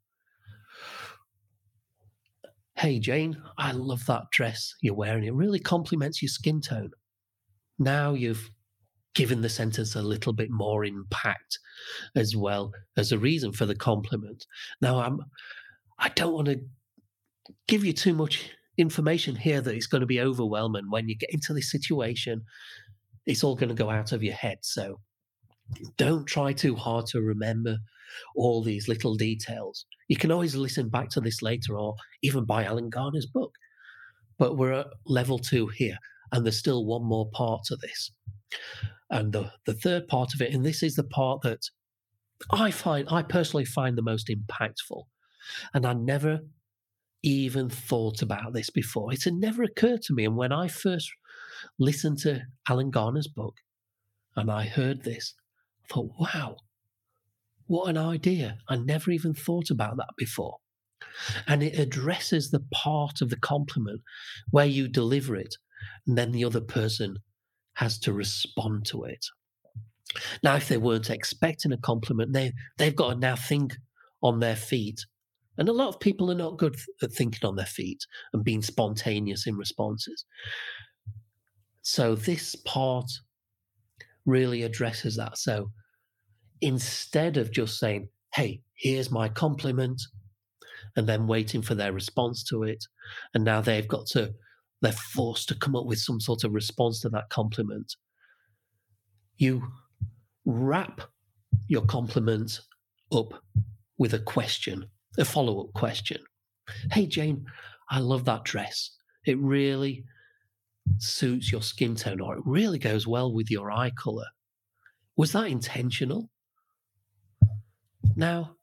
hey 2.75 2.99
Jane, 2.99 3.41
I 3.57 3.73
love 3.73 4.05
that 4.07 4.23
dress 4.31 4.73
you're 4.81 4.95
wearing. 4.95 5.25
It 5.25 5.33
really 5.33 5.59
complements 5.59 6.21
your 6.21 6.29
skin 6.29 6.61
tone. 6.61 6.91
Now 7.77 8.13
you've 8.13 8.49
given 9.15 9.41
the 9.41 9.49
sentence 9.49 9.95
a 9.95 10.01
little 10.01 10.33
bit 10.33 10.49
more 10.49 10.83
impact 10.85 11.59
as 12.15 12.35
well 12.35 12.71
as 12.97 13.11
a 13.11 13.17
reason 13.17 13.51
for 13.51 13.65
the 13.65 13.75
compliment. 13.75 14.45
Now 14.81 14.99
I'm 14.99 15.19
I 15.99 16.09
don't 16.09 16.33
want 16.33 16.47
to 16.47 16.61
give 17.67 17.83
you 17.83 17.93
too 17.93 18.13
much 18.13 18.49
information 18.77 19.35
here 19.35 19.61
that 19.61 19.75
it's 19.75 19.87
going 19.87 20.01
to 20.01 20.07
be 20.07 20.21
overwhelming 20.21 20.89
when 20.89 21.07
you 21.07 21.15
get 21.15 21.29
into 21.31 21.53
this 21.53 21.71
situation. 21.71 22.41
It's 23.25 23.43
all 23.43 23.55
going 23.55 23.69
to 23.69 23.75
go 23.75 23.89
out 23.89 24.11
of 24.11 24.23
your 24.23 24.33
head. 24.33 24.59
So 24.61 24.99
don't 25.97 26.25
try 26.25 26.53
too 26.53 26.75
hard 26.75 27.05
to 27.07 27.21
remember 27.21 27.77
all 28.35 28.63
these 28.63 28.87
little 28.87 29.15
details. 29.15 29.85
You 30.07 30.17
can 30.17 30.31
always 30.31 30.55
listen 30.55 30.89
back 30.89 31.09
to 31.09 31.21
this 31.21 31.41
later 31.41 31.77
or 31.77 31.95
even 32.21 32.45
buy 32.45 32.65
Alan 32.65 32.89
Garner's 32.89 33.25
book. 33.25 33.53
But 34.37 34.57
we're 34.57 34.73
at 34.73 34.87
level 35.05 35.37
two 35.37 35.67
here, 35.67 35.97
and 36.31 36.43
there's 36.43 36.57
still 36.57 36.85
one 36.85 37.05
more 37.05 37.29
part 37.31 37.61
to 37.65 37.75
this. 37.75 38.11
And 39.13 39.31
the, 39.31 39.51
the 39.67 39.75
third 39.75 40.07
part 40.07 40.33
of 40.33 40.41
it, 40.41 40.51
and 40.51 40.65
this 40.65 40.81
is 40.81 40.95
the 40.95 41.03
part 41.03 41.43
that 41.43 41.69
I 42.49 42.71
find, 42.71 43.07
I 43.11 43.21
personally 43.21 43.63
find 43.63 43.95
the 43.95 44.01
most 44.01 44.27
impactful. 44.27 45.03
And 45.71 45.85
I 45.85 45.93
never 45.93 46.39
even 47.21 47.69
thought 47.69 48.23
about 48.23 48.53
this 48.53 48.71
before. 48.71 49.13
It 49.13 49.23
had 49.23 49.35
never 49.35 49.61
occurred 49.61 50.01
to 50.03 50.15
me. 50.15 50.25
And 50.25 50.35
when 50.35 50.51
I 50.51 50.67
first 50.67 51.11
listened 51.77 52.17
to 52.19 52.41
Alan 52.67 52.89
Garner's 52.89 53.27
book 53.27 53.57
and 54.35 54.49
I 54.49 54.65
heard 54.65 55.03
this, 55.03 55.35
I 55.83 55.93
thought, 55.93 56.11
wow, 56.19 56.57
what 57.67 57.89
an 57.89 57.99
idea. 57.99 58.57
I 58.67 58.77
never 58.77 59.11
even 59.11 59.35
thought 59.35 59.69
about 59.69 59.97
that 59.97 60.15
before. 60.17 60.57
And 61.45 61.61
it 61.61 61.77
addresses 61.77 62.49
the 62.49 62.65
part 62.73 63.21
of 63.21 63.29
the 63.29 63.37
compliment 63.37 64.01
where 64.49 64.65
you 64.65 64.87
deliver 64.87 65.35
it, 65.35 65.55
and 66.07 66.17
then 66.17 66.31
the 66.31 66.45
other 66.45 66.61
person 66.61 67.17
has 67.75 67.99
to 67.99 68.13
respond 68.13 68.85
to 68.87 69.03
it. 69.03 69.25
Now, 70.43 70.55
if 70.55 70.67
they 70.67 70.77
weren't 70.77 71.09
expecting 71.09 71.71
a 71.71 71.77
compliment, 71.77 72.33
they, 72.33 72.53
they've 72.77 72.95
got 72.95 73.13
to 73.13 73.19
now 73.19 73.35
think 73.35 73.75
on 74.21 74.39
their 74.39 74.55
feet. 74.55 75.05
And 75.57 75.69
a 75.69 75.73
lot 75.73 75.89
of 75.89 75.99
people 75.99 76.31
are 76.31 76.35
not 76.35 76.57
good 76.57 76.75
at 77.01 77.11
thinking 77.11 77.47
on 77.47 77.55
their 77.55 77.65
feet 77.65 78.05
and 78.31 78.43
being 78.43 78.61
spontaneous 78.61 79.47
in 79.47 79.55
responses. 79.55 80.25
So, 81.81 82.15
this 82.15 82.55
part 82.55 83.09
really 84.25 84.63
addresses 84.63 85.15
that. 85.17 85.37
So, 85.37 85.71
instead 86.61 87.37
of 87.37 87.51
just 87.51 87.77
saying, 87.77 88.07
hey, 88.33 88.61
here's 88.75 89.11
my 89.11 89.29
compliment, 89.29 90.01
and 90.95 91.07
then 91.07 91.27
waiting 91.27 91.61
for 91.61 91.75
their 91.75 91.93
response 91.93 92.43
to 92.45 92.63
it, 92.63 92.83
and 93.33 93.43
now 93.43 93.61
they've 93.61 93.87
got 93.87 94.05
to 94.07 94.33
they're 94.83 94.91
forced 94.91 95.47
to 95.47 95.55
come 95.55 95.77
up 95.77 95.85
with 95.85 95.97
some 95.97 96.19
sort 96.19 96.43
of 96.43 96.53
response 96.53 96.99
to 96.99 97.09
that 97.09 97.29
compliment. 97.29 97.95
You 99.37 99.63
wrap 100.45 101.01
your 101.69 101.83
compliment 101.85 102.59
up 103.13 103.33
with 103.97 104.13
a 104.13 104.19
question, 104.19 104.85
a 105.17 105.23
follow 105.23 105.63
up 105.63 105.73
question. 105.73 106.21
Hey, 106.91 107.07
Jane, 107.07 107.45
I 107.89 107.99
love 107.99 108.25
that 108.25 108.43
dress. 108.43 108.91
It 109.25 109.39
really 109.39 110.03
suits 110.97 111.49
your 111.49 111.61
skin 111.61 111.95
tone, 111.95 112.19
or 112.19 112.35
it 112.35 112.43
really 112.45 112.77
goes 112.77 113.07
well 113.07 113.33
with 113.33 113.49
your 113.49 113.71
eye 113.71 113.91
color. 113.97 114.27
Was 115.15 115.31
that 115.31 115.47
intentional? 115.47 116.29
Now, 118.17 118.57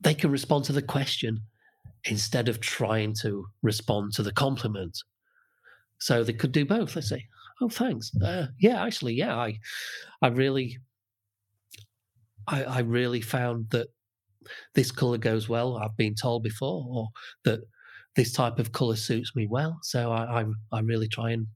they 0.00 0.14
can 0.14 0.30
respond 0.30 0.66
to 0.66 0.72
the 0.72 0.82
question 0.82 1.40
instead 2.04 2.48
of 2.48 2.60
trying 2.60 3.14
to 3.22 3.46
respond 3.62 4.12
to 4.14 4.22
the 4.22 4.32
compliment. 4.32 4.98
So 5.98 6.24
they 6.24 6.32
could 6.32 6.52
do 6.52 6.64
both. 6.64 6.94
They 6.94 7.00
say, 7.00 7.26
"Oh, 7.60 7.68
thanks. 7.68 8.10
Uh, 8.16 8.48
yeah, 8.58 8.82
actually, 8.82 9.14
yeah, 9.14 9.36
I, 9.36 9.58
I 10.20 10.28
really, 10.28 10.78
I, 12.48 12.64
I 12.64 12.78
really 12.80 13.20
found 13.20 13.70
that 13.70 13.88
this 14.74 14.90
color 14.90 15.18
goes 15.18 15.48
well. 15.48 15.76
I've 15.76 15.96
been 15.96 16.14
told 16.14 16.42
before, 16.42 16.84
or 16.88 17.08
that 17.44 17.60
this 18.16 18.32
type 18.32 18.58
of 18.58 18.72
color 18.72 18.96
suits 18.96 19.34
me 19.36 19.46
well. 19.48 19.78
So 19.82 20.10
I, 20.10 20.42
I, 20.42 20.44
I 20.72 20.80
really 20.80 21.08
try 21.08 21.30
and, 21.30 21.46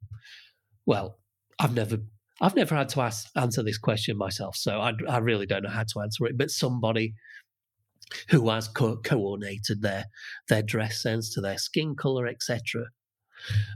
well, 0.87 1.19
I've 1.59 1.75
never 1.75 1.99
I've 2.41 2.55
never 2.55 2.75
had 2.75 2.91
to 2.91 3.01
ask, 3.01 3.29
answer 3.35 3.63
this 3.63 3.79
question 3.79 4.19
myself, 4.19 4.57
so 4.57 4.79
I, 4.79 4.93
I, 5.09 5.19
really 5.19 5.47
don't 5.47 5.63
know 5.63 5.71
how 5.71 5.85
to 5.85 6.01
answer 6.03 6.27
it. 6.27 6.37
But 6.37 6.51
somebody 6.51 7.15
who 8.29 8.49
has 8.51 8.69
co- 8.69 8.97
coordinated 8.99 9.83
their 9.83 10.07
their 10.49 10.63
dress 10.63 11.03
sense 11.03 11.33
to 11.35 11.41
their 11.41 11.59
skin 11.59 11.95
color, 11.95 12.27
etc., 12.27 12.85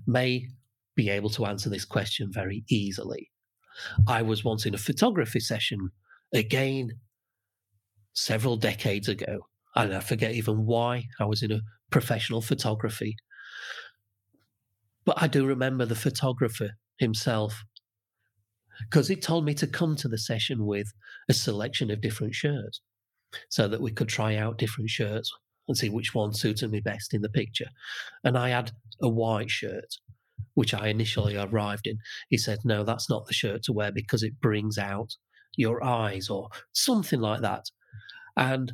may 0.07 0.47
be 0.97 1.11
able 1.11 1.31
to 1.31 1.47
answer 1.47 1.71
this 1.71 1.85
question 1.85 2.31
very 2.33 2.65
easily. 2.69 3.31
I 4.07 4.23
was 4.23 4.45
once 4.45 4.67
in 4.67 4.75
a 4.75 4.79
photography 4.79 5.41
session 5.41 5.91
again 6.35 6.91
several 8.13 8.57
decades 8.57 9.09
ago, 9.09 9.47
and 9.75 9.95
I 9.95 10.01
forget 10.01 10.33
even 10.33 10.67
why 10.67 11.05
I 11.19 11.25
was 11.25 11.43
in 11.43 11.53
a 11.53 11.63
professional 11.91 12.43
photography. 12.43 13.17
But 15.05 15.21
I 15.23 15.27
do 15.29 15.47
remember 15.47 15.87
the 15.87 15.95
photographer 15.95 16.71
himself 16.99 17.65
because 18.89 19.09
he 19.09 19.17
told 19.17 19.45
me 19.45 19.55
to 19.55 19.67
come 19.67 19.97
to 19.97 20.09
the 20.09 20.19
session 20.19 20.65
with 20.67 20.93
a 21.29 21.35
selection 21.35 21.91
of 21.91 22.01
different 22.01 22.35
shirts 22.35 22.81
so 23.49 23.69
that 23.69 23.81
we 23.81 23.91
could 23.91 24.09
try 24.09 24.37
out 24.37 24.59
different 24.59 24.91
shirts 24.91 25.31
and 25.69 25.77
see 25.77 25.89
which 25.89 26.15
one 26.15 26.33
suited 26.33 26.71
me 26.71 26.81
best 26.81 27.15
in 27.15 27.23
the 27.23 27.29
picture. 27.29 27.69
And 28.25 28.37
I 28.37 28.51
had 28.51 28.73
a 29.01 29.09
white 29.09 29.51
shirt, 29.51 29.97
which 30.55 30.75
I 30.75 30.89
initially 30.89 31.37
arrived 31.37 31.87
in. 31.87 31.99
He 32.29 32.39
said, 32.39 32.59
No, 32.65 32.85
that's 32.85 33.09
not 33.09 33.27
the 33.27 33.35
shirt 33.35 33.63
to 33.65 33.73
wear 33.73 33.93
because 33.93 34.23
it 34.23 34.41
brings 34.41 34.79
out 34.79 35.17
your 35.57 35.83
eyes 35.85 36.29
or 36.29 36.49
something 36.73 37.21
like 37.21 37.43
that. 37.43 37.67
And 38.37 38.73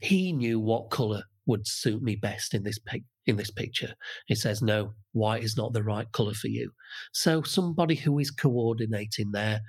he 0.00 0.32
knew 0.32 0.60
what 0.60 0.90
color 0.90 1.24
would 1.46 1.66
suit 1.66 2.02
me 2.02 2.14
best 2.14 2.54
in 2.54 2.62
this 2.62 2.78
in 3.26 3.36
this 3.36 3.50
picture. 3.50 3.94
He 4.26 4.34
says 4.34 4.62
no, 4.62 4.94
white 5.12 5.42
is 5.42 5.56
not 5.56 5.72
the 5.72 5.82
right 5.82 6.10
color 6.12 6.34
for 6.34 6.48
you. 6.48 6.70
So 7.12 7.42
somebody 7.42 7.94
who 7.94 8.18
is 8.18 8.30
coordinating 8.30 9.32
their 9.32 9.60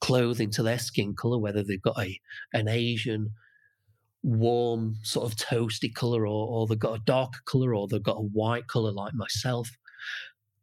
clothing 0.00 0.50
to 0.52 0.62
their 0.62 0.78
skin 0.78 1.14
color, 1.14 1.38
whether 1.38 1.62
they've 1.62 1.82
got 1.82 1.98
a 1.98 2.18
an 2.52 2.68
Asian 2.68 3.30
warm 4.22 4.96
sort 5.02 5.30
of 5.30 5.36
toasty 5.36 5.92
color 5.94 6.26
or, 6.26 6.48
or 6.48 6.66
they've 6.66 6.78
got 6.78 6.98
a 6.98 7.04
darker 7.04 7.40
color 7.46 7.74
or 7.74 7.86
they've 7.86 8.02
got 8.02 8.16
a 8.16 8.28
white 8.32 8.66
color 8.66 8.92
like 8.92 9.14
myself, 9.14 9.70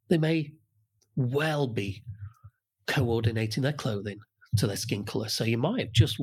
they 0.09 0.17
may 0.17 0.51
well 1.15 1.67
be 1.67 2.03
coordinating 2.87 3.63
their 3.63 3.73
clothing 3.73 4.19
to 4.57 4.67
their 4.67 4.75
skin 4.75 5.03
color. 5.03 5.29
So 5.29 5.45
you 5.45 5.57
might 5.57 5.79
have 5.79 5.91
just 5.93 6.19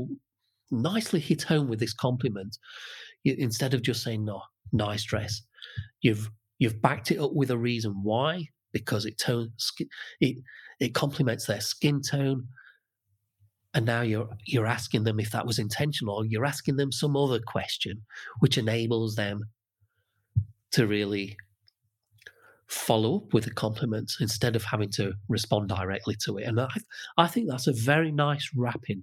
nicely 0.71 1.21
hit 1.21 1.43
home 1.43 1.69
with 1.69 1.81
this 1.81 1.95
compliment 1.95 2.59
instead 3.25 3.75
of 3.75 3.83
just 3.83 4.03
saying 4.03 4.25
no 4.25 4.41
nice 4.73 5.05
dress 5.05 5.43
you've 6.01 6.31
you've 6.59 6.81
backed 6.81 7.11
it 7.11 7.19
up 7.19 7.33
with 7.33 7.51
a 7.51 7.59
reason 7.59 7.93
why 8.03 8.47
because 8.73 9.05
it 9.05 9.19
tone 9.19 9.51
it 10.21 10.37
it 10.79 10.95
complements 10.95 11.47
their 11.47 11.61
skin 11.61 12.01
tone 12.01 12.47
and 13.75 13.87
now 13.87 14.03
you're 14.03 14.29
you're 14.47 14.67
asking 14.67 15.05
them 15.05 15.21
if 15.21 15.31
that 15.31 15.47
was 15.47 15.59
intentional 15.59 16.17
or 16.17 16.25
you're 16.25 16.45
asking 16.45 16.77
them 16.77 16.91
some 16.91 17.17
other 17.17 17.41
question 17.47 18.03
which 18.41 18.59
enables 18.59 19.15
them 19.15 19.45
to 20.73 20.87
really 20.87 21.37
follow 22.71 23.17
up 23.17 23.35
with 23.35 23.47
a 23.49 23.51
compliment 23.51 24.13
instead 24.21 24.55
of 24.55 24.63
having 24.63 24.89
to 24.89 25.13
respond 25.29 25.69
directly 25.69 26.15
to 26.25 26.39
it. 26.39 26.45
And 26.45 26.61
i 26.61 26.69
i 27.19 27.27
think 27.27 27.49
that's 27.49 27.67
a 27.67 27.73
very 27.73 28.13
nice 28.13 28.49
wrapping. 28.57 29.03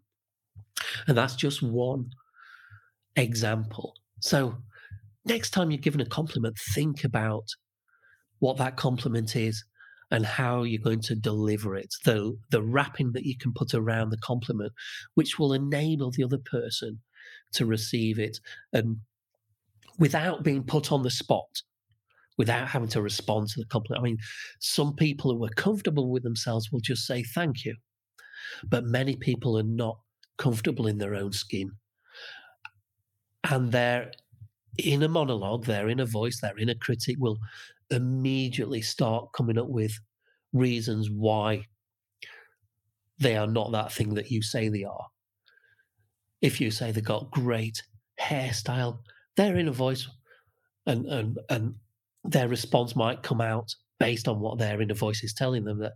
And 1.07 1.17
that's 1.17 1.35
just 1.35 1.61
one 1.61 2.11
example. 3.15 3.93
So, 4.21 4.55
next 5.25 5.49
time 5.51 5.69
you're 5.69 5.79
given 5.79 6.01
a 6.01 6.05
compliment, 6.05 6.57
think 6.73 7.03
about 7.03 7.45
what 8.39 8.57
that 8.57 8.77
compliment 8.77 9.35
is 9.35 9.65
and 10.11 10.25
how 10.25 10.63
you're 10.63 10.81
going 10.81 11.01
to 11.01 11.15
deliver 11.15 11.75
it, 11.75 11.93
the, 12.05 12.37
the 12.49 12.61
wrapping 12.61 13.11
that 13.13 13.25
you 13.25 13.37
can 13.37 13.53
put 13.53 13.73
around 13.73 14.09
the 14.09 14.17
compliment, 14.17 14.71
which 15.15 15.37
will 15.37 15.53
enable 15.53 16.11
the 16.11 16.23
other 16.23 16.37
person 16.37 16.99
to 17.53 17.65
receive 17.65 18.19
it 18.19 18.39
and 18.71 18.97
without 19.99 20.43
being 20.43 20.63
put 20.63 20.91
on 20.91 21.03
the 21.03 21.09
spot, 21.09 21.61
without 22.37 22.67
having 22.67 22.87
to 22.89 23.01
respond 23.01 23.49
to 23.49 23.59
the 23.59 23.65
compliment. 23.65 24.01
I 24.01 24.03
mean, 24.03 24.17
some 24.59 24.95
people 24.95 25.35
who 25.35 25.43
are 25.43 25.49
comfortable 25.49 26.09
with 26.09 26.23
themselves 26.23 26.71
will 26.71 26.79
just 26.79 27.05
say 27.05 27.23
thank 27.23 27.65
you, 27.65 27.75
but 28.63 28.85
many 28.85 29.15
people 29.15 29.57
are 29.57 29.63
not 29.63 29.99
comfortable 30.37 30.87
in 30.87 30.99
their 30.99 31.15
own 31.15 31.31
skin. 31.31 31.71
And 33.43 33.71
their 33.71 34.11
inner 34.77 35.07
monologue, 35.07 35.65
their 35.65 35.89
inner 35.89 36.05
voice, 36.05 36.39
their 36.41 36.57
inner 36.57 36.75
critic 36.75 37.15
will 37.19 37.39
immediately 37.89 38.81
start 38.81 39.29
coming 39.33 39.57
up 39.57 39.69
with 39.69 39.99
reasons 40.53 41.09
why 41.09 41.65
they 43.19 43.35
are 43.35 43.47
not 43.47 43.71
that 43.71 43.91
thing 43.91 44.13
that 44.15 44.31
you 44.31 44.41
say 44.41 44.69
they 44.69 44.83
are. 44.83 45.07
If 46.41 46.61
you 46.61 46.69
say 46.69 46.91
they've 46.91 47.03
got 47.03 47.31
great 47.31 47.81
hairstyle, 48.21 48.99
their 49.35 49.57
inner 49.57 49.71
voice 49.71 50.07
and, 50.85 51.05
and, 51.07 51.39
and 51.49 51.75
their 52.23 52.47
response 52.47 52.95
might 52.95 53.23
come 53.23 53.41
out 53.41 53.73
based 53.99 54.27
on 54.27 54.39
what 54.39 54.59
their 54.59 54.81
inner 54.81 54.93
voice 54.93 55.23
is 55.23 55.33
telling 55.33 55.63
them 55.63 55.79
that, 55.79 55.93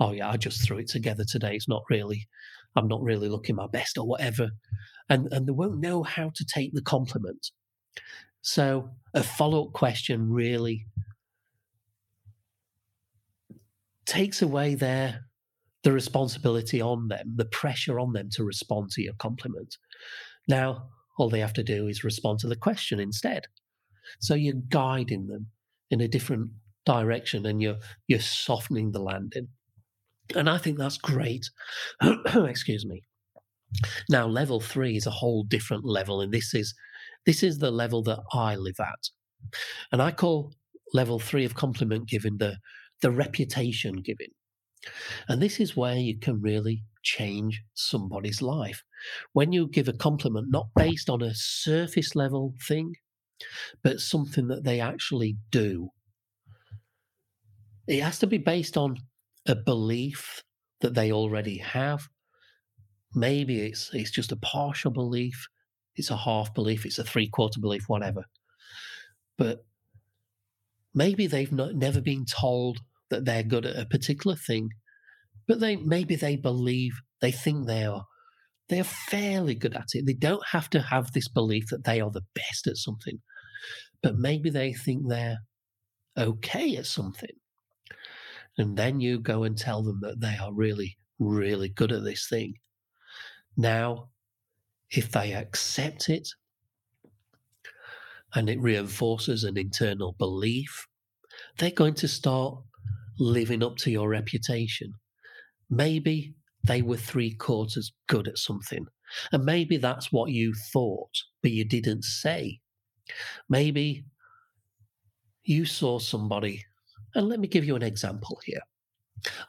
oh 0.00 0.12
yeah, 0.12 0.30
I 0.30 0.36
just 0.36 0.62
threw 0.64 0.78
it 0.78 0.88
together 0.88 1.24
today. 1.24 1.54
It's 1.54 1.68
not 1.68 1.82
really 1.90 2.26
I'm 2.76 2.88
not 2.88 3.02
really 3.02 3.28
looking 3.28 3.56
my 3.56 3.66
best 3.66 3.98
or 3.98 4.06
whatever. 4.06 4.50
And, 5.08 5.28
and 5.32 5.46
they 5.46 5.52
won't 5.52 5.80
know 5.80 6.02
how 6.02 6.30
to 6.34 6.44
take 6.44 6.72
the 6.72 6.82
compliment. 6.82 7.50
So 8.42 8.90
a 9.14 9.22
follow 9.22 9.66
up 9.66 9.72
question 9.72 10.30
really 10.30 10.86
takes 14.06 14.42
away 14.42 14.74
their 14.74 15.20
the 15.82 15.92
responsibility 15.92 16.80
on 16.80 17.08
them, 17.08 17.34
the 17.36 17.44
pressure 17.44 18.00
on 18.00 18.12
them 18.14 18.30
to 18.32 18.42
respond 18.42 18.90
to 18.90 19.02
your 19.02 19.12
compliment. 19.18 19.76
Now, 20.48 20.88
all 21.18 21.28
they 21.28 21.40
have 21.40 21.52
to 21.54 21.62
do 21.62 21.86
is 21.86 22.02
respond 22.02 22.38
to 22.40 22.48
the 22.48 22.56
question 22.56 22.98
instead. 22.98 23.46
So 24.18 24.34
you're 24.34 24.62
guiding 24.68 25.26
them 25.26 25.48
in 25.90 26.00
a 26.00 26.08
different 26.08 26.50
direction 26.86 27.46
and 27.46 27.62
you're 27.62 27.76
you're 28.08 28.20
softening 28.20 28.92
the 28.92 29.00
landing. 29.00 29.48
And 30.34 30.48
I 30.48 30.58
think 30.58 30.78
that's 30.78 30.98
great. 30.98 31.50
Excuse 32.34 32.86
me. 32.86 33.02
Now, 34.08 34.26
level 34.26 34.60
three 34.60 34.96
is 34.96 35.06
a 35.06 35.10
whole 35.10 35.42
different 35.44 35.84
level, 35.84 36.20
and 36.20 36.32
this 36.32 36.54
is 36.54 36.74
this 37.26 37.42
is 37.42 37.58
the 37.58 37.70
level 37.70 38.02
that 38.04 38.20
I 38.32 38.56
live 38.56 38.80
at. 38.80 39.10
And 39.92 40.00
I 40.00 40.12
call 40.12 40.52
level 40.92 41.18
three 41.18 41.44
of 41.44 41.54
compliment 41.54 42.08
giving 42.08 42.38
the 42.38 42.56
the 43.02 43.10
reputation 43.10 43.96
giving. 44.02 44.30
And 45.28 45.40
this 45.40 45.60
is 45.60 45.76
where 45.76 45.96
you 45.96 46.18
can 46.18 46.40
really 46.40 46.82
change 47.02 47.62
somebody's 47.74 48.42
life. 48.42 48.82
When 49.32 49.52
you 49.52 49.68
give 49.68 49.88
a 49.88 49.92
compliment, 49.92 50.48
not 50.50 50.68
based 50.74 51.08
on 51.08 51.22
a 51.22 51.34
surface 51.34 52.14
level 52.14 52.54
thing, 52.66 52.94
but 53.82 54.00
something 54.00 54.48
that 54.48 54.64
they 54.64 54.80
actually 54.80 55.36
do. 55.50 55.90
It 57.86 58.02
has 58.02 58.18
to 58.20 58.26
be 58.26 58.38
based 58.38 58.76
on 58.76 58.96
a 59.46 59.54
belief 59.54 60.42
that 60.80 60.94
they 60.94 61.12
already 61.12 61.58
have. 61.58 62.08
Maybe 63.14 63.60
it's 63.60 63.90
it's 63.92 64.10
just 64.10 64.32
a 64.32 64.36
partial 64.36 64.90
belief, 64.90 65.46
it's 65.94 66.10
a 66.10 66.16
half 66.16 66.54
belief, 66.54 66.86
it's 66.86 66.98
a 66.98 67.04
three 67.04 67.28
quarter 67.28 67.60
belief, 67.60 67.84
whatever. 67.88 68.24
But 69.36 69.64
maybe 70.94 71.26
they've 71.26 71.52
not, 71.52 71.74
never 71.74 72.00
been 72.00 72.24
told 72.24 72.78
that 73.10 73.24
they're 73.24 73.42
good 73.42 73.66
at 73.66 73.78
a 73.78 73.86
particular 73.86 74.36
thing, 74.36 74.70
but 75.46 75.60
they 75.60 75.76
maybe 75.76 76.16
they 76.16 76.36
believe 76.36 76.92
they 77.20 77.32
think 77.32 77.66
they 77.66 77.84
are 77.84 78.04
they 78.68 78.80
are 78.80 78.84
fairly 78.84 79.54
good 79.54 79.74
at 79.74 79.88
it. 79.92 80.06
They 80.06 80.14
don't 80.14 80.46
have 80.52 80.70
to 80.70 80.80
have 80.80 81.12
this 81.12 81.28
belief 81.28 81.64
that 81.70 81.84
they 81.84 82.00
are 82.00 82.10
the 82.10 82.24
best 82.34 82.66
at 82.66 82.76
something, 82.76 83.18
but 84.02 84.16
maybe 84.16 84.48
they 84.50 84.72
think 84.72 85.08
they're 85.08 85.38
okay 86.16 86.76
at 86.76 86.86
something 86.86 87.30
and 88.56 88.76
then 88.76 89.00
you 89.00 89.18
go 89.18 89.44
and 89.44 89.56
tell 89.56 89.82
them 89.82 90.00
that 90.02 90.20
they 90.20 90.36
are 90.40 90.52
really, 90.52 90.96
really 91.18 91.68
good 91.68 91.92
at 91.92 92.04
this 92.04 92.28
thing. 92.28 92.54
Now, 93.56 94.10
if 94.90 95.10
they 95.10 95.32
accept 95.32 96.08
it 96.08 96.28
and 98.34 98.48
it 98.50 98.60
reinforces 98.60 99.44
an 99.44 99.56
internal 99.56 100.14
belief, 100.18 100.86
they're 101.58 101.70
going 101.70 101.94
to 101.94 102.08
start 102.08 102.56
living 103.18 103.62
up 103.62 103.76
to 103.76 103.90
your 103.90 104.08
reputation. 104.08 104.92
Maybe 105.70 106.34
they 106.66 106.82
were 106.82 106.96
three 106.96 107.34
quarters 107.34 107.92
good 108.08 108.28
at 108.28 108.38
something, 108.38 108.86
and 109.32 109.44
maybe 109.44 109.76
that's 109.76 110.12
what 110.12 110.30
you 110.30 110.54
thought, 110.72 111.12
but 111.42 111.52
you 111.52 111.64
didn't 111.64 112.04
say. 112.04 112.60
Maybe 113.48 114.04
you 115.44 115.66
saw 115.66 115.98
somebody 115.98 116.64
and 117.14 117.28
let 117.28 117.40
me 117.40 117.48
give 117.48 117.64
you 117.64 117.76
an 117.76 117.82
example 117.82 118.40
here. 118.44 118.62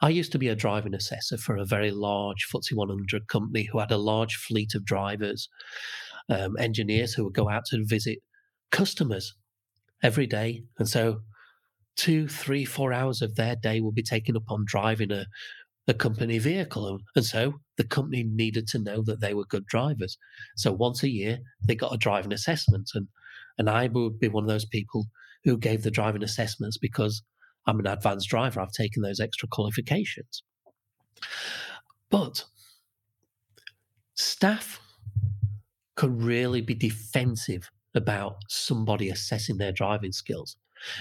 I 0.00 0.10
used 0.10 0.32
to 0.32 0.38
be 0.38 0.48
a 0.48 0.54
driving 0.54 0.94
assessor 0.94 1.36
for 1.36 1.56
a 1.56 1.64
very 1.64 1.90
large 1.90 2.46
FTSE 2.52 2.74
100 2.74 3.28
company 3.28 3.64
who 3.64 3.78
had 3.78 3.90
a 3.90 3.98
large 3.98 4.36
fleet 4.36 4.74
of 4.74 4.84
drivers, 4.84 5.48
um, 6.28 6.56
engineers 6.58 7.12
who 7.12 7.24
would 7.24 7.34
go 7.34 7.50
out 7.50 7.64
to 7.66 7.84
visit 7.84 8.18
customers 8.70 9.34
every 10.02 10.26
day. 10.26 10.64
And 10.78 10.88
so 10.88 11.20
two, 11.96 12.28
three, 12.28 12.64
four 12.64 12.92
hours 12.92 13.22
of 13.22 13.34
their 13.34 13.56
day 13.56 13.80
will 13.80 13.92
be 13.92 14.02
taken 14.02 14.36
up 14.36 14.44
on 14.48 14.64
driving 14.66 15.10
a, 15.10 15.26
a 15.88 15.94
company 15.94 16.38
vehicle. 16.38 16.98
And 17.14 17.24
so 17.24 17.54
the 17.76 17.84
company 17.84 18.22
needed 18.22 18.66
to 18.68 18.78
know 18.78 19.02
that 19.02 19.20
they 19.20 19.34
were 19.34 19.46
good 19.46 19.66
drivers. 19.66 20.18
So 20.56 20.72
once 20.72 21.02
a 21.02 21.10
year, 21.10 21.38
they 21.66 21.74
got 21.74 21.94
a 21.94 21.98
driving 21.98 22.32
assessment. 22.32 22.90
And, 22.94 23.08
and 23.58 23.70
I 23.70 23.86
would 23.86 24.18
be 24.18 24.28
one 24.28 24.44
of 24.44 24.48
those 24.48 24.66
people 24.66 25.06
who 25.44 25.56
gave 25.56 25.82
the 25.82 25.90
driving 25.90 26.22
assessments 26.22 26.76
because 26.76 27.22
I'm 27.66 27.80
an 27.80 27.86
advanced 27.86 28.28
driver. 28.28 28.60
I've 28.60 28.72
taken 28.72 29.02
those 29.02 29.20
extra 29.20 29.48
qualifications. 29.48 30.42
But 32.10 32.44
staff 34.14 34.80
could 35.94 36.22
really 36.22 36.60
be 36.60 36.74
defensive 36.74 37.70
about 37.96 38.36
somebody 38.48 39.08
assessing 39.08 39.56
their 39.56 39.72
driving 39.72 40.12
skills, 40.12 40.56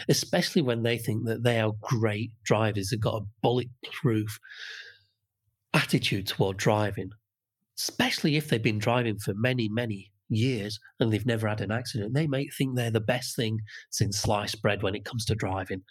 especially 0.10 0.62
when 0.62 0.84
they 0.84 0.98
think 0.98 1.26
that 1.26 1.44
they 1.44 1.60
are 1.60 1.74
great 1.82 2.32
drivers, 2.44 2.90
they've 2.90 3.00
got 3.00 3.22
a 3.22 3.26
bulletproof 3.42 4.40
attitude 5.74 6.26
toward 6.26 6.58
driving, 6.58 7.12
especially 7.78 8.38
if 8.38 8.48
they've 8.48 8.64
been 8.64 8.80
driving 8.80 9.18
for 9.20 9.34
many, 9.36 9.70
many 9.70 10.12
years 10.30 10.80
and 11.00 11.12
they've 11.12 11.26
never 11.26 11.48
had 11.48 11.62
an 11.62 11.72
accident, 11.72 12.14
they 12.14 12.28
may 12.28 12.48
think 12.48 12.76
they're 12.76 12.92
the 12.92 13.00
best 13.00 13.36
thing 13.36 13.60
since 13.92 14.18
sliced 14.18 14.62
bread 14.62 14.82
when 14.82 14.96
it 14.96 15.06
comes 15.06 15.26
to 15.26 15.36
driving. 15.36 15.84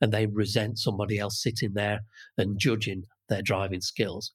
And 0.00 0.12
they 0.12 0.26
resent 0.26 0.78
somebody 0.78 1.18
else 1.18 1.42
sitting 1.42 1.72
there 1.74 2.00
and 2.38 2.58
judging 2.58 3.04
their 3.28 3.42
driving 3.42 3.80
skills. 3.80 4.32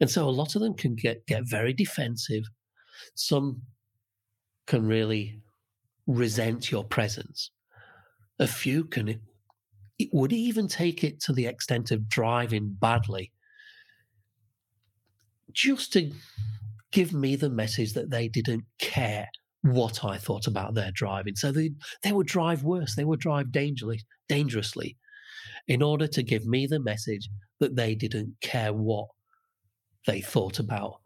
And 0.00 0.10
so 0.10 0.26
a 0.26 0.30
lot 0.30 0.56
of 0.56 0.62
them 0.62 0.74
can 0.74 0.94
get, 0.94 1.26
get 1.26 1.42
very 1.46 1.72
defensive. 1.72 2.44
Some 3.14 3.62
can 4.66 4.86
really 4.86 5.40
resent 6.08 6.72
your 6.72 6.82
presence. 6.82 7.52
A 8.40 8.48
few 8.48 8.84
can, 8.84 9.20
it 9.98 10.08
would 10.12 10.32
even 10.32 10.66
take 10.66 11.04
it 11.04 11.20
to 11.20 11.32
the 11.32 11.46
extent 11.46 11.92
of 11.92 12.08
driving 12.08 12.76
badly 12.80 13.30
just 15.52 15.92
to 15.92 16.10
give 16.90 17.12
me 17.12 17.36
the 17.36 17.50
message 17.50 17.92
that 17.92 18.10
they 18.10 18.28
didn't 18.28 18.64
care 18.78 19.28
what 19.62 20.04
I 20.04 20.16
thought 20.16 20.46
about 20.46 20.74
their 20.74 20.90
driving. 20.92 21.36
So 21.36 21.52
they, 21.52 21.72
they 22.02 22.12
would 22.12 22.26
drive 22.26 22.62
worse, 22.62 22.94
they 22.94 23.04
would 23.04 23.20
drive 23.20 23.52
dangerously, 23.52 24.04
dangerously 24.28 24.96
in 25.66 25.82
order 25.82 26.06
to 26.06 26.22
give 26.22 26.46
me 26.46 26.66
the 26.66 26.80
message 26.80 27.28
that 27.60 27.76
they 27.76 27.94
didn't 27.94 28.34
care 28.40 28.72
what 28.72 29.08
they 30.06 30.20
thought 30.20 30.58
about 30.58 31.00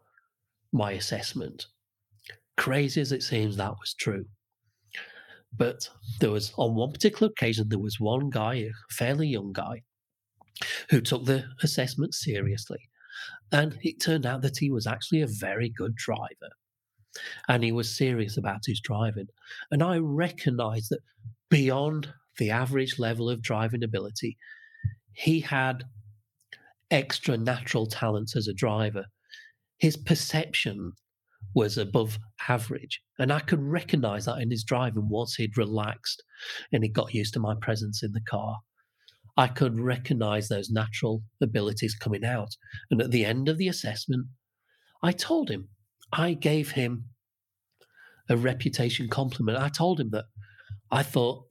my 0.71 0.91
assessment. 0.91 1.67
Crazy 2.55 3.01
as 3.01 3.11
it 3.11 3.23
seems, 3.23 3.57
that 3.57 3.73
was 3.79 3.93
true. 3.93 4.25
But 5.55 5.89
there 6.19 6.31
was, 6.31 6.53
on 6.57 6.75
one 6.75 6.91
particular 6.91 7.31
occasion, 7.31 7.69
there 7.69 7.79
was 7.79 7.99
one 7.99 8.29
guy, 8.29 8.55
a 8.55 8.71
fairly 8.89 9.27
young 9.27 9.53
guy, 9.53 9.83
who 10.89 11.01
took 11.01 11.25
the 11.25 11.45
assessment 11.61 12.13
seriously. 12.13 12.79
And 13.51 13.77
it 13.81 14.01
turned 14.01 14.25
out 14.25 14.41
that 14.41 14.57
he 14.57 14.71
was 14.71 14.87
actually 14.87 15.21
a 15.21 15.27
very 15.27 15.69
good 15.69 15.95
driver. 15.95 16.51
And 17.47 17.63
he 17.63 17.71
was 17.71 17.95
serious 17.95 18.37
about 18.37 18.65
his 18.65 18.81
driving. 18.81 19.27
And 19.69 19.83
I 19.83 19.97
recognized 19.97 20.89
that 20.89 21.01
beyond 21.49 22.11
the 22.39 22.49
average 22.49 22.97
level 22.97 23.29
of 23.29 23.43
driving 23.43 23.83
ability, 23.83 24.37
he 25.11 25.39
had 25.39 25.83
extra 26.89 27.37
natural 27.37 27.85
talents 27.85 28.35
as 28.35 28.47
a 28.47 28.53
driver. 28.53 29.05
His 29.77 29.95
perception 29.97 30.93
was 31.53 31.77
above 31.77 32.17
average. 32.47 33.01
And 33.19 33.31
I 33.31 33.39
could 33.39 33.61
recognize 33.61 34.25
that 34.25 34.39
in 34.39 34.51
his 34.51 34.63
driving 34.63 35.09
once 35.09 35.35
he'd 35.35 35.57
relaxed 35.57 36.23
and 36.71 36.83
he 36.83 36.89
got 36.89 37.13
used 37.13 37.33
to 37.35 37.39
my 37.39 37.55
presence 37.61 38.03
in 38.03 38.11
the 38.13 38.21
car. 38.21 38.57
I 39.35 39.47
could 39.47 39.79
recognize 39.79 40.47
those 40.47 40.69
natural 40.69 41.23
abilities 41.41 41.95
coming 41.95 42.23
out. 42.23 42.55
And 42.91 43.01
at 43.01 43.11
the 43.11 43.25
end 43.25 43.49
of 43.49 43.57
the 43.57 43.67
assessment, 43.67 44.27
I 45.01 45.11
told 45.11 45.49
him, 45.49 45.69
I 46.11 46.33
gave 46.33 46.71
him 46.71 47.05
a 48.29 48.37
reputation 48.37 49.09
compliment. 49.09 49.57
I 49.57 49.69
told 49.69 49.99
him 49.99 50.11
that 50.11 50.25
I 50.91 51.03
thought 51.03 51.45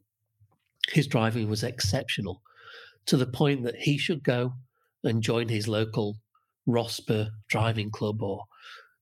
his 0.90 1.06
driving 1.06 1.48
was 1.48 1.62
exceptional 1.62 2.42
to 3.06 3.16
the 3.16 3.26
point 3.26 3.64
that 3.64 3.76
he 3.76 3.98
should 3.98 4.22
go 4.22 4.54
and 5.02 5.22
join 5.22 5.48
his 5.48 5.66
local 5.66 6.16
ROSPA 6.68 7.30
driving 7.48 7.90
club 7.90 8.22
or 8.22 8.44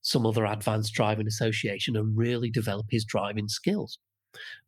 some 0.01 0.25
other 0.25 0.45
advanced 0.45 0.93
driving 0.93 1.27
association 1.27 1.95
and 1.95 2.17
really 2.17 2.49
develop 2.49 2.87
his 2.89 3.05
driving 3.05 3.47
skills 3.47 3.99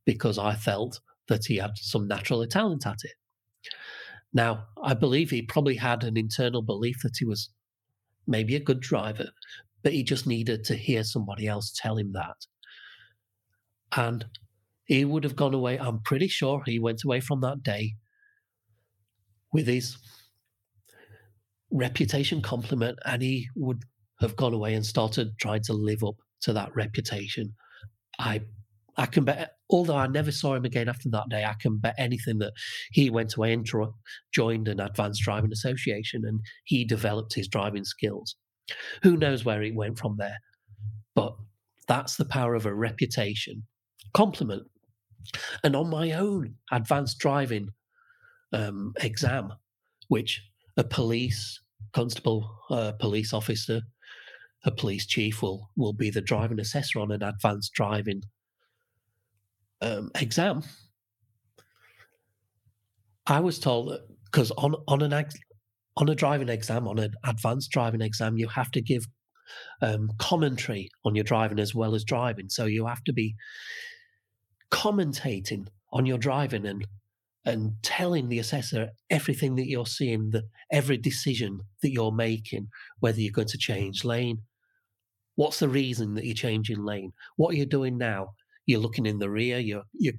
because 0.06 0.38
I 0.38 0.56
felt 0.56 1.00
that 1.28 1.46
he 1.46 1.58
had 1.58 1.72
some 1.76 2.08
natural 2.08 2.46
talent 2.46 2.86
at 2.86 3.00
it. 3.04 3.14
Now, 4.34 4.66
I 4.84 4.94
believe 4.94 5.30
he 5.30 5.42
probably 5.42 5.76
had 5.76 6.04
an 6.04 6.18
internal 6.18 6.62
belief 6.62 6.98
that 7.04 7.18
he 7.18 7.26
was 7.26 7.50
maybe 8.28 8.56
a 8.56 8.60
good 8.60 8.80
driver, 8.80 9.30
but 9.84 9.94
he 9.94 10.04
just 10.04 10.26
needed 10.28 10.64
to 10.66 10.76
hear 10.76 11.04
somebody 11.04 11.48
else 11.48 11.72
tell 11.76 11.98
him 11.98 12.14
that. 12.14 12.46
And 13.96 14.26
he 14.86 15.06
would 15.06 15.24
have 15.24 15.36
gone 15.36 15.54
away. 15.54 15.78
I'm 15.80 16.00
pretty 16.02 16.28
sure 16.28 16.64
he 16.66 16.80
went 16.80 17.04
away 17.04 17.20
from 17.20 17.42
that 17.42 17.64
day 17.64 17.96
with 19.52 19.68
his 19.68 19.98
reputation 21.72 22.42
compliment 22.42 22.98
and 23.06 23.22
he 23.22 23.50
would 23.56 23.84
have 24.24 24.36
gone 24.36 24.54
away 24.54 24.74
and 24.74 24.86
started 24.86 25.38
trying 25.40 25.64
to 25.64 25.74
live 25.74 26.04
up 26.04 26.16
to 26.42 26.54
that 26.54 26.76
reputation. 26.76 27.54
I 28.20 28.42
I 28.96 29.08
can 29.08 29.24
bet, 29.24 29.54
although 29.70 29.96
I 29.96 30.08
never 30.08 30.32
saw 30.32 30.54
him 30.54 30.66
again 30.66 30.88
after 30.88 31.10
that 31.10 31.30
day, 31.30 31.44
I 31.44 31.56
can 31.60 31.78
bet 31.78 31.96
anything 31.98 32.38
that 32.40 32.54
he 32.92 33.10
went 33.10 33.36
away 33.36 33.54
and 33.54 33.68
joined 34.34 34.68
an 34.68 34.80
advanced 34.80 35.24
driving 35.24 35.52
association 35.52 36.24
and 36.26 36.42
he 36.66 36.86
developed 36.86 37.34
his 37.34 37.48
driving 37.48 37.86
skills. 37.86 38.36
Who 39.02 39.18
knows 39.18 39.44
where 39.44 39.62
he 39.62 39.72
went 39.72 39.98
from 39.98 40.18
there? 40.20 40.38
But 41.16 41.36
that's 41.88 42.18
the 42.18 42.26
power 42.26 42.54
of 42.54 42.66
a 42.66 42.74
reputation. 42.74 43.64
Compliment. 44.14 44.64
And 45.64 45.76
on 45.76 45.90
my 45.90 46.12
own 46.12 46.56
advanced 46.72 47.18
driving 47.18 47.70
um, 48.52 48.94
exam, 49.02 49.54
which 50.08 50.42
a 50.78 50.84
police 50.84 51.60
constable, 51.94 52.60
uh, 52.70 52.92
police 52.94 53.34
officer, 53.34 53.82
a 54.66 54.72
police 54.72 55.06
chief 55.06 55.42
will 55.42 55.70
will 55.76 55.94
be 55.94 56.10
the 56.10 56.22
driving 56.22 56.60
assessor 56.60 57.00
on 57.00 57.12
an 57.12 57.24
advanced 57.24 57.74
driving 57.74 58.24
um, 59.84 60.12
exam, 60.16 60.64
I 63.28 63.40
was 63.40 63.60
told 63.60 63.92
that 63.92 64.02
because 64.26 64.52
on 64.52 64.76
on 64.88 65.02
an 65.02 65.26
on 65.98 66.10
a 66.10 66.16
driving 66.16 66.50
exam, 66.50 66.88
on 66.88 67.00
an 67.00 67.14
advanced 67.26 67.70
driving 67.72 68.02
exam, 68.02 68.38
you 68.38 68.48
have 68.48 68.72
to 68.72 68.82
give 68.82 69.06
um, 69.82 70.10
commentary 70.18 70.90
on 71.06 71.16
your 71.16 71.24
driving 71.24 71.60
as 71.60 71.76
well 71.76 71.94
as 71.96 72.04
driving. 72.04 72.50
So 72.50 72.66
you 72.66 72.88
have 72.88 73.04
to 73.04 73.14
be 73.14 73.36
commentating 74.72 75.68
on 75.92 76.06
your 76.06 76.18
driving 76.18 76.66
and 76.66 76.88
and 77.46 77.74
telling 77.84 78.30
the 78.30 78.40
assessor 78.40 78.92
everything 79.10 79.58
that 79.58 79.68
you're 79.68 79.86
seeing, 79.86 80.30
that 80.30 80.46
every 80.72 80.98
decision 80.98 81.60
that 81.82 81.92
you're 81.92 82.14
making, 82.14 82.70
whether 83.02 83.20
you're 83.20 83.34
going 83.34 83.50
to 83.50 83.58
change 83.58 84.06
lane, 84.06 84.44
what's 85.36 85.60
the 85.60 85.70
reason 85.70 86.16
that 86.16 86.26
you're 86.26 86.36
changing 86.36 86.84
lane, 86.84 87.14
what 87.36 87.54
are 87.54 87.58
you 87.58 87.66
doing 87.66 87.98
now, 87.98 88.34
you're 88.66 88.80
looking 88.80 89.06
in 89.06 89.20
the 89.20 89.30
rear. 89.30 89.60
You're 89.60 89.84
you're 89.94 90.14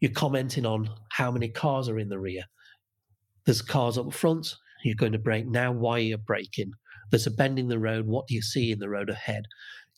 you're 0.00 0.12
commenting 0.12 0.66
on 0.66 0.90
how 1.10 1.30
many 1.30 1.48
cars 1.48 1.88
are 1.88 1.98
in 1.98 2.08
the 2.08 2.18
rear. 2.18 2.44
There's 3.44 3.62
cars 3.62 3.98
up 3.98 4.12
front. 4.12 4.54
You're 4.82 4.94
going 4.94 5.12
to 5.12 5.18
brake 5.18 5.46
now. 5.46 5.72
Why 5.72 5.96
are 5.96 5.98
you 6.00 6.16
braking? 6.16 6.72
There's 7.10 7.26
a 7.26 7.30
bend 7.30 7.58
in 7.58 7.68
the 7.68 7.78
road. 7.78 8.06
What 8.06 8.26
do 8.26 8.34
you 8.34 8.42
see 8.42 8.72
in 8.72 8.78
the 8.78 8.88
road 8.88 9.10
ahead? 9.10 9.44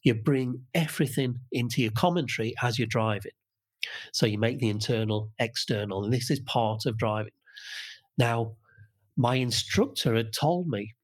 You 0.02 0.14
bring 0.14 0.62
everything 0.74 1.36
into 1.52 1.82
your 1.82 1.92
commentary 1.92 2.54
as 2.62 2.78
you're 2.78 2.88
driving. 2.88 3.32
So 4.12 4.26
you 4.26 4.38
make 4.38 4.58
the 4.58 4.70
internal 4.70 5.30
external, 5.38 6.04
and 6.04 6.12
this 6.12 6.30
is 6.30 6.40
part 6.40 6.86
of 6.86 6.98
driving. 6.98 7.32
Now, 8.18 8.56
my 9.16 9.36
instructor 9.36 10.14
had 10.14 10.32
told 10.32 10.68
me 10.68 10.94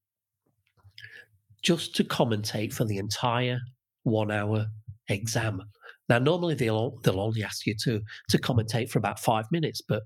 just 1.62 1.94
to 1.97 2.05
commentate 2.05 2.73
for 2.73 2.85
the 2.85 2.99
entire 2.99 3.61
one 4.03 4.31
hour 4.31 4.66
exam. 5.09 5.62
Now, 6.09 6.18
normally 6.18 6.55
they'll 6.55 6.99
they'll 7.03 7.21
only 7.21 7.42
ask 7.42 7.66
you 7.66 7.75
to 7.83 8.01
to 8.29 8.38
commentate 8.38 8.90
for 8.90 8.99
about 8.99 9.21
five 9.21 9.47
minutes, 9.53 9.83
but 9.87 10.03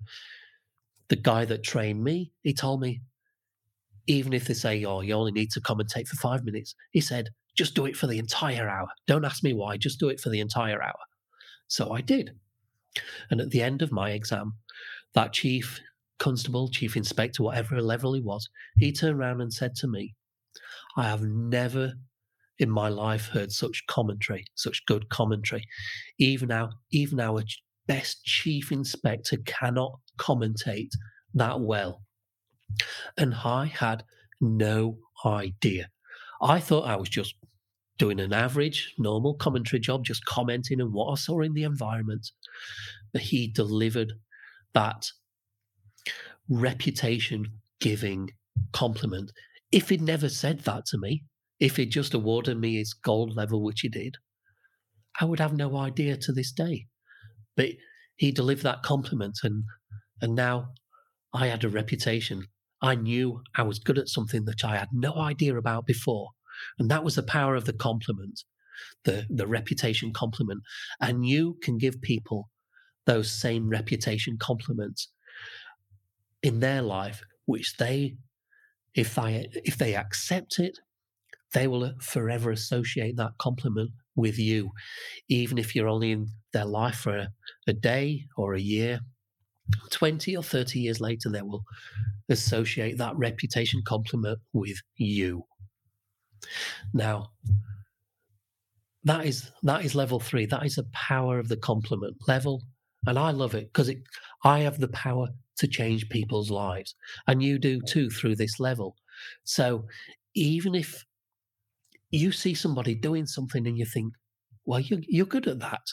the 1.08 1.16
guy 1.16 1.44
that 1.44 1.62
trained 1.62 2.02
me, 2.02 2.32
he 2.42 2.54
told 2.54 2.80
me, 2.80 3.02
even 4.06 4.32
if 4.32 4.46
they 4.46 4.54
say, 4.54 4.84
"Oh, 4.84 5.00
you 5.00 5.14
only 5.14 5.32
need 5.32 5.50
to 5.52 5.60
commentate 5.60 6.08
for 6.08 6.16
five 6.16 6.44
minutes," 6.44 6.74
he 6.90 7.00
said, 7.00 7.28
"Just 7.56 7.74
do 7.74 7.86
it 7.86 7.96
for 7.96 8.06
the 8.06 8.18
entire 8.18 8.68
hour. 8.68 8.88
Don't 9.06 9.24
ask 9.24 9.44
me 9.44 9.52
why. 9.52 9.76
Just 9.76 10.00
do 10.00 10.08
it 10.08 10.20
for 10.20 10.30
the 10.30 10.40
entire 10.40 10.82
hour." 10.82 10.98
So 11.68 11.92
I 11.92 12.00
did, 12.00 12.32
and 13.30 13.40
at 13.40 13.50
the 13.50 13.62
end 13.62 13.82
of 13.82 13.92
my 13.92 14.10
exam, 14.10 14.54
that 15.14 15.32
chief 15.32 15.80
constable, 16.18 16.68
chief 16.68 16.96
inspector, 16.96 17.42
whatever 17.42 17.82
level 17.82 18.14
he 18.14 18.20
was, 18.20 18.48
he 18.78 18.92
turned 18.92 19.18
around 19.18 19.40
and 19.40 19.52
said 19.52 19.74
to 19.74 19.88
me, 19.88 20.14
"I 20.96 21.04
have 21.04 21.22
never 21.22 21.94
in 22.58 22.70
my 22.70 22.88
life 22.88 23.28
heard 23.28 23.50
such 23.52 23.84
commentary, 23.88 24.44
such 24.54 24.84
good 24.86 25.08
commentary. 25.08 25.66
Even 26.18 26.50
our 26.50 26.70
even 26.90 27.20
our 27.20 27.42
best 27.86 28.24
chief 28.24 28.70
inspector 28.70 29.36
cannot 29.44 29.98
commentate 30.18 30.92
that 31.34 31.60
well. 31.60 32.02
And 33.16 33.34
I 33.34 33.66
had 33.66 34.04
no 34.40 34.98
idea. 35.24 35.88
I 36.40 36.60
thought 36.60 36.88
I 36.88 36.96
was 36.96 37.08
just 37.08 37.34
doing 37.98 38.20
an 38.20 38.32
average, 38.32 38.94
normal 38.98 39.34
commentary 39.34 39.80
job, 39.80 40.04
just 40.04 40.24
commenting 40.24 40.80
on 40.80 40.92
what 40.92 41.12
I 41.12 41.14
saw 41.16 41.40
in 41.40 41.54
the 41.54 41.64
environment. 41.64 42.30
But 43.12 43.22
he 43.22 43.48
delivered 43.48 44.12
that 44.74 45.10
reputation 46.48 47.60
giving 47.80 48.30
compliment. 48.72 49.32
If 49.72 49.88
he'd 49.88 50.02
never 50.02 50.28
said 50.28 50.60
that 50.60 50.86
to 50.86 50.98
me, 50.98 51.24
if 51.58 51.76
he'd 51.76 51.90
just 51.90 52.14
awarded 52.14 52.58
me 52.58 52.76
his 52.76 52.92
gold 52.92 53.34
level, 53.34 53.62
which 53.62 53.80
he 53.80 53.88
did, 53.88 54.16
I 55.20 55.24
would 55.24 55.40
have 55.40 55.54
no 55.54 55.76
idea 55.76 56.16
to 56.16 56.32
this 56.32 56.52
day. 56.52 56.86
But 57.56 57.70
he 58.16 58.32
delivered 58.32 58.64
that 58.64 58.82
compliment, 58.82 59.38
and 59.42 59.64
and 60.20 60.34
now 60.34 60.74
I 61.32 61.46
had 61.46 61.64
a 61.64 61.68
reputation. 61.68 62.46
I 62.82 62.94
knew 62.96 63.42
I 63.54 63.62
was 63.62 63.78
good 63.78 63.98
at 63.98 64.08
something 64.08 64.44
that 64.44 64.64
I 64.64 64.76
had 64.76 64.88
no 64.92 65.14
idea 65.14 65.56
about 65.56 65.86
before, 65.86 66.30
and 66.78 66.90
that 66.90 67.04
was 67.04 67.14
the 67.14 67.22
power 67.22 67.54
of 67.54 67.64
the 67.64 67.72
compliment, 67.72 68.42
the 69.04 69.26
the 69.30 69.46
reputation 69.46 70.12
compliment. 70.12 70.62
And 71.00 71.26
you 71.26 71.58
can 71.62 71.78
give 71.78 72.00
people 72.02 72.50
those 73.06 73.30
same 73.30 73.68
reputation 73.68 74.36
compliments 74.38 75.08
in 76.42 76.60
their 76.60 76.82
life, 76.82 77.22
which 77.46 77.76
they, 77.76 78.16
if 78.94 79.14
they 79.14 79.48
if 79.64 79.76
they 79.78 79.94
accept 79.96 80.58
it 80.58 80.78
they 81.52 81.66
will 81.66 81.92
forever 82.00 82.50
associate 82.50 83.16
that 83.16 83.32
compliment 83.38 83.90
with 84.14 84.38
you, 84.38 84.70
even 85.28 85.58
if 85.58 85.74
you're 85.74 85.88
only 85.88 86.12
in 86.12 86.28
their 86.52 86.64
life 86.64 86.96
for 86.96 87.16
a, 87.16 87.28
a 87.66 87.72
day 87.72 88.26
or 88.36 88.54
a 88.54 88.60
year, 88.60 89.00
20 89.90 90.36
or 90.36 90.42
30 90.42 90.80
years 90.80 91.00
later, 91.00 91.30
they 91.30 91.42
will 91.42 91.64
associate 92.28 92.98
that 92.98 93.16
reputation 93.16 93.82
compliment 93.86 94.38
with 94.52 94.78
you. 94.96 95.44
Now, 96.92 97.30
that 99.04 99.26
is 99.26 99.50
that 99.62 99.84
is 99.84 99.94
level 99.94 100.20
three. 100.20 100.46
That 100.46 100.64
is 100.64 100.76
the 100.76 100.86
power 100.92 101.38
of 101.38 101.48
the 101.48 101.56
compliment 101.56 102.16
level, 102.28 102.62
and 103.06 103.18
I 103.18 103.30
love 103.30 103.54
it 103.54 103.72
because 103.72 103.88
it. 103.88 103.98
I 104.44 104.60
have 104.60 104.78
the 104.78 104.88
power 104.88 105.28
to 105.58 105.68
change 105.68 106.08
people's 106.08 106.50
lives, 106.50 106.94
and 107.26 107.42
you 107.42 107.58
do 107.58 107.80
too 107.80 108.10
through 108.10 108.36
this 108.36 108.58
level. 108.58 108.96
So, 109.44 109.86
even 110.34 110.74
if 110.74 111.04
you 112.10 112.32
see 112.32 112.54
somebody 112.54 112.94
doing 112.94 113.26
something 113.26 113.66
and 113.66 113.76
you 113.76 113.86
think, 113.86 114.14
"Well, 114.64 114.80
you're, 114.80 115.00
you're 115.08 115.26
good 115.26 115.48
at 115.48 115.60
that," 115.60 115.86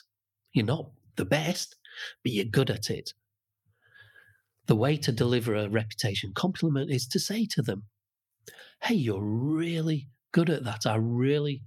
you're 0.52 0.66
not 0.66 0.90
the 1.16 1.24
best, 1.24 1.76
but 2.22 2.32
you're 2.32 2.44
good 2.44 2.70
at 2.70 2.90
it. 2.90 3.12
The 4.66 4.76
way 4.76 4.96
to 4.98 5.12
deliver 5.12 5.54
a 5.54 5.68
reputation 5.68 6.32
compliment 6.34 6.90
is 6.90 7.06
to 7.08 7.18
say 7.18 7.46
to 7.46 7.62
them, 7.62 7.84
Hey, 8.82 8.94
you're 8.94 9.22
really 9.22 10.08
good 10.32 10.48
at 10.48 10.64
that. 10.64 10.86
I 10.86 10.96
really, 10.96 11.62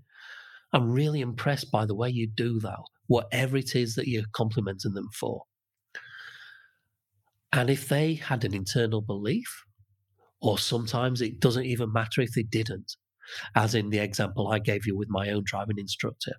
I'm 0.71 0.91
really 0.91 1.21
impressed 1.21 1.69
by 1.69 1.85
the 1.85 1.95
way 1.95 2.09
you 2.09 2.27
do 2.27 2.59
that, 2.61 2.79
whatever 3.07 3.57
it 3.57 3.75
is 3.75 3.95
that 3.95 4.07
you're 4.07 4.23
complimenting 4.33 4.93
them 4.93 5.09
for. 5.13 5.43
And 7.53 7.69
if 7.69 7.87
they 7.87 8.15
had 8.15 8.43
an 8.43 8.51
mm-hmm. 8.51 8.57
internal 8.57 9.01
belief, 9.01 9.63
or 10.41 10.57
sometimes 10.57 11.21
it 11.21 11.39
doesn't 11.39 11.65
even 11.65 11.93
matter 11.93 12.19
if 12.19 12.33
they 12.33 12.43
didn't, 12.43 12.97
as 13.55 13.75
in 13.75 13.89
the 13.89 13.99
example 13.99 14.49
I 14.49 14.59
gave 14.59 14.85
you 14.85 14.97
with 14.97 15.07
my 15.09 15.29
own 15.29 15.43
driving 15.45 15.77
instructor. 15.77 16.33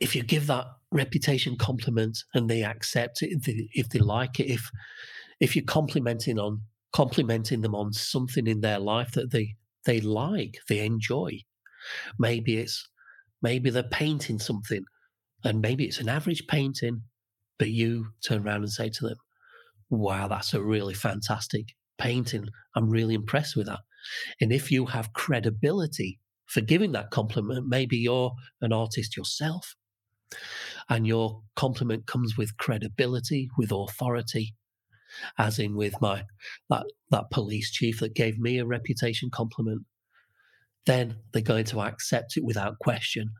If 0.00 0.16
you 0.16 0.24
give 0.24 0.48
that 0.48 0.66
reputation 0.90 1.56
compliment 1.56 2.18
and 2.34 2.48
they 2.48 2.64
accept 2.64 3.22
it 3.22 3.30
if 3.30 3.42
they, 3.44 3.68
if 3.72 3.88
they 3.88 3.98
like 3.98 4.38
it 4.38 4.46
if 4.46 4.70
if 5.40 5.56
you're 5.56 5.64
complimenting 5.64 6.38
on 6.38 6.60
complimenting 6.92 7.62
them 7.62 7.74
on 7.74 7.92
something 7.92 8.46
in 8.46 8.60
their 8.60 8.78
life 8.78 9.12
that 9.12 9.30
they 9.30 9.54
they 9.86 10.00
like 10.00 10.58
they 10.68 10.84
enjoy 10.84 11.30
maybe 12.18 12.58
it's 12.58 12.86
maybe 13.40 13.70
they're 13.70 13.82
painting 13.82 14.38
something 14.38 14.84
and 15.44 15.62
maybe 15.62 15.86
it's 15.86 15.98
an 15.98 16.10
average 16.10 16.46
painting 16.46 17.02
but 17.62 17.70
you 17.70 18.08
turn 18.26 18.44
around 18.44 18.62
and 18.62 18.72
say 18.72 18.88
to 18.88 19.06
them 19.06 19.16
wow 19.88 20.26
that's 20.26 20.52
a 20.52 20.60
really 20.60 20.94
fantastic 20.94 21.66
painting 21.96 22.48
i'm 22.74 22.90
really 22.90 23.14
impressed 23.14 23.54
with 23.54 23.66
that 23.66 23.78
and 24.40 24.52
if 24.52 24.72
you 24.72 24.86
have 24.86 25.12
credibility 25.12 26.18
for 26.46 26.60
giving 26.60 26.90
that 26.90 27.10
compliment 27.10 27.68
maybe 27.68 27.96
you're 27.96 28.32
an 28.62 28.72
artist 28.72 29.16
yourself 29.16 29.76
and 30.88 31.06
your 31.06 31.42
compliment 31.56 32.06
comes 32.06 32.36
with 32.36 32.56
credibility, 32.56 33.48
with 33.56 33.72
authority, 33.72 34.54
as 35.38 35.58
in 35.58 35.76
with 35.76 35.94
my 36.00 36.24
that 36.70 36.84
that 37.10 37.30
police 37.30 37.70
chief 37.70 38.00
that 38.00 38.14
gave 38.14 38.38
me 38.38 38.58
a 38.58 38.66
reputation 38.66 39.30
compliment, 39.30 39.82
then 40.86 41.16
they're 41.32 41.42
going 41.42 41.64
to 41.66 41.80
accept 41.80 42.36
it 42.36 42.44
without 42.44 42.78
question. 42.78 43.30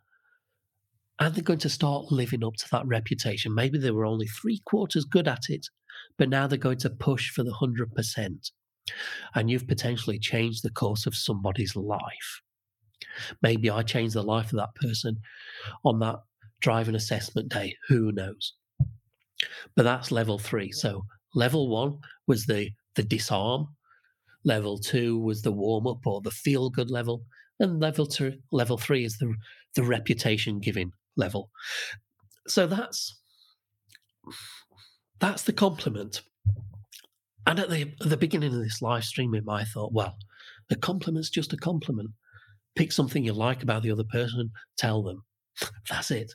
And 1.21 1.35
they're 1.35 1.45
going 1.45 1.59
to 1.61 1.69
start 1.69 2.11
living 2.11 2.45
up 2.45 2.55
to 2.57 2.69
that 2.73 2.87
reputation. 2.87 3.55
Maybe 3.55 3.79
they 3.79 3.91
were 3.91 4.07
only 4.07 4.27
three 4.27 4.61
quarters 4.65 5.05
good 5.05 5.29
at 5.29 5.45
it, 5.49 5.67
but 6.19 6.29
now 6.29 6.47
they're 6.47 6.59
going 6.59 6.79
to 6.79 6.91
push 6.91 7.31
for 7.31 7.43
the 7.43 7.53
100%. 7.53 8.51
And 9.35 9.51
you've 9.51 9.69
potentially 9.69 10.19
changed 10.19 10.63
the 10.63 10.71
course 10.71 11.07
of 11.07 11.15
somebody's 11.15 11.77
life. 11.77 12.41
Maybe 13.43 13.71
I 13.71 13.83
changed 13.83 14.15
the 14.15 14.23
life 14.23 14.53
of 14.53 14.59
that 14.59 14.75
person 14.75 15.21
on 15.85 15.99
that 16.01 16.17
driving 16.61 16.95
assessment 16.95 17.49
day. 17.51 17.77
Who 17.89 18.13
knows? 18.13 18.55
But 19.77 19.83
that's 19.83 20.11
level 20.11 20.39
three. 20.39 20.73
So 20.73 21.05
level 21.35 21.69
one 21.69 21.99
was 22.27 22.47
the 22.47 22.71
the 22.95 23.03
disarm. 23.03 23.69
Level 24.45 24.79
two 24.79 25.19
was 25.19 25.43
the 25.43 25.53
warm 25.53 25.87
up 25.87 26.07
or 26.07 26.21
the 26.21 26.31
feel 26.31 26.71
good 26.71 26.91
level, 26.91 27.25
and 27.59 27.81
level 27.81 28.07
two, 28.07 28.39
level 28.51 28.77
three 28.77 29.05
is 29.05 29.19
the 29.19 29.35
the 29.75 29.83
reputation 29.83 30.59
giving 30.59 30.93
level. 31.17 31.51
So 32.47 32.67
that's 32.67 33.21
that's 35.21 35.43
the 35.43 35.53
compliment. 35.53 36.23
And 37.47 37.59
at 37.59 37.71
the 37.71 37.93
at 38.01 38.09
the 38.09 38.17
beginning 38.17 38.55
of 38.55 38.61
this 38.61 38.83
live 38.83 39.05
streaming, 39.05 39.49
I 39.49 39.65
thought, 39.65 39.93
well, 39.93 40.17
a 40.71 40.77
compliment's 40.77 41.31
just 41.31 41.53
a 41.53 41.57
compliment. 41.57 42.11
Pick 42.75 42.93
something 42.93 43.25
you 43.25 43.33
like 43.33 43.63
about 43.63 43.83
the 43.83 43.91
other 43.91 44.05
person, 44.05 44.51
tell 44.79 45.03
them. 45.03 45.25
That's 45.91 46.11
it. 46.11 46.33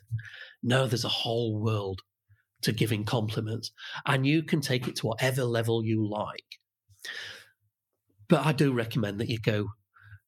No, 0.62 0.86
there's 0.86 1.04
a 1.04 1.08
whole 1.08 1.60
world 1.60 2.00
to 2.62 2.72
giving 2.72 3.04
compliments, 3.04 3.70
and 4.06 4.26
you 4.26 4.42
can 4.42 4.60
take 4.60 4.88
it 4.88 4.96
to 4.96 5.06
whatever 5.06 5.44
level 5.44 5.84
you 5.84 6.06
like. 6.08 6.58
But 8.28 8.44
I 8.44 8.52
do 8.52 8.72
recommend 8.72 9.20
that 9.20 9.28
you 9.28 9.38
go, 9.38 9.68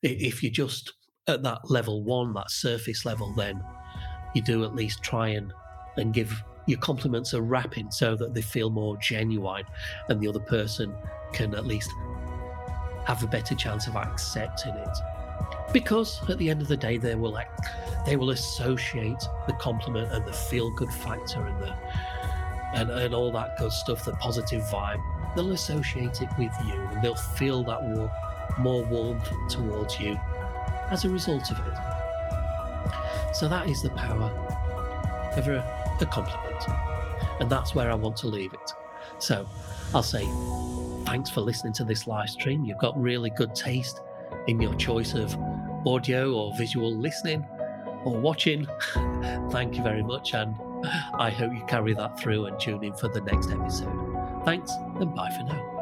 if 0.02 0.42
you're 0.42 0.52
just 0.52 0.92
at 1.26 1.42
that 1.42 1.70
level 1.70 2.04
one, 2.04 2.32
that 2.34 2.50
surface 2.50 3.04
level, 3.04 3.34
then 3.34 3.62
you 4.34 4.42
do 4.42 4.64
at 4.64 4.74
least 4.74 5.02
try 5.02 5.28
and, 5.28 5.52
and 5.96 6.12
give 6.14 6.42
your 6.66 6.78
compliments 6.78 7.32
a 7.32 7.42
wrapping 7.42 7.90
so 7.90 8.14
that 8.16 8.34
they 8.34 8.42
feel 8.42 8.70
more 8.70 8.96
genuine 8.98 9.64
and 10.08 10.20
the 10.20 10.28
other 10.28 10.40
person 10.40 10.94
can 11.32 11.54
at 11.54 11.66
least 11.66 11.90
have 13.04 13.22
a 13.22 13.26
better 13.26 13.54
chance 13.54 13.86
of 13.86 13.96
accepting 13.96 14.74
it. 14.74 14.98
Because 15.72 16.20
at 16.28 16.38
the 16.38 16.50
end 16.50 16.62
of 16.62 16.68
the 16.68 16.76
day 16.76 16.96
they 16.96 17.14
will 17.14 17.38
they 18.06 18.16
will 18.16 18.30
associate 18.30 19.20
the 19.46 19.52
compliment 19.54 20.12
and 20.12 20.24
the 20.24 20.32
feel 20.32 20.70
good 20.70 20.90
factor 20.90 21.44
and 21.44 21.60
the 21.60 21.74
and, 22.74 22.90
and 22.90 23.14
all 23.14 23.32
that 23.32 23.58
good 23.58 23.72
stuff 23.72 24.04
the 24.04 24.12
positive 24.14 24.62
vibe 24.64 25.02
they'll 25.34 25.52
associate 25.52 26.22
it 26.22 26.28
with 26.38 26.52
you 26.64 26.74
and 26.74 27.02
they'll 27.02 27.14
feel 27.14 27.64
that 27.64 27.82
war, 27.82 28.10
more 28.58 28.84
warmth 28.84 29.28
towards 29.48 29.98
you 29.98 30.18
as 30.90 31.04
a 31.04 31.08
result 31.08 31.50
of 31.50 31.58
it 31.66 31.99
so 33.32 33.48
that 33.48 33.68
is 33.68 33.82
the 33.82 33.90
power 33.90 34.30
of 35.36 35.48
a, 35.48 35.96
a 36.00 36.06
compliment 36.06 36.64
and 37.40 37.50
that's 37.50 37.74
where 37.74 37.90
i 37.90 37.94
want 37.94 38.16
to 38.16 38.26
leave 38.26 38.52
it 38.52 38.72
so 39.18 39.46
i'll 39.94 40.02
say 40.02 40.26
thanks 41.06 41.30
for 41.30 41.40
listening 41.40 41.72
to 41.72 41.84
this 41.84 42.06
live 42.06 42.28
stream 42.28 42.64
you've 42.64 42.78
got 42.78 43.00
really 43.00 43.30
good 43.30 43.54
taste 43.54 44.00
in 44.46 44.60
your 44.60 44.74
choice 44.74 45.14
of 45.14 45.36
audio 45.86 46.34
or 46.34 46.54
visual 46.56 46.94
listening 46.94 47.44
or 48.04 48.18
watching, 48.18 48.66
thank 49.50 49.76
you 49.76 49.82
very 49.82 50.02
much. 50.02 50.34
And 50.34 50.54
I 51.14 51.30
hope 51.30 51.52
you 51.52 51.64
carry 51.66 51.94
that 51.94 52.18
through 52.18 52.46
and 52.46 52.58
tune 52.58 52.84
in 52.84 52.94
for 52.94 53.08
the 53.08 53.20
next 53.20 53.50
episode. 53.50 54.42
Thanks 54.44 54.72
and 54.72 55.14
bye 55.14 55.30
for 55.30 55.44
now. 55.44 55.79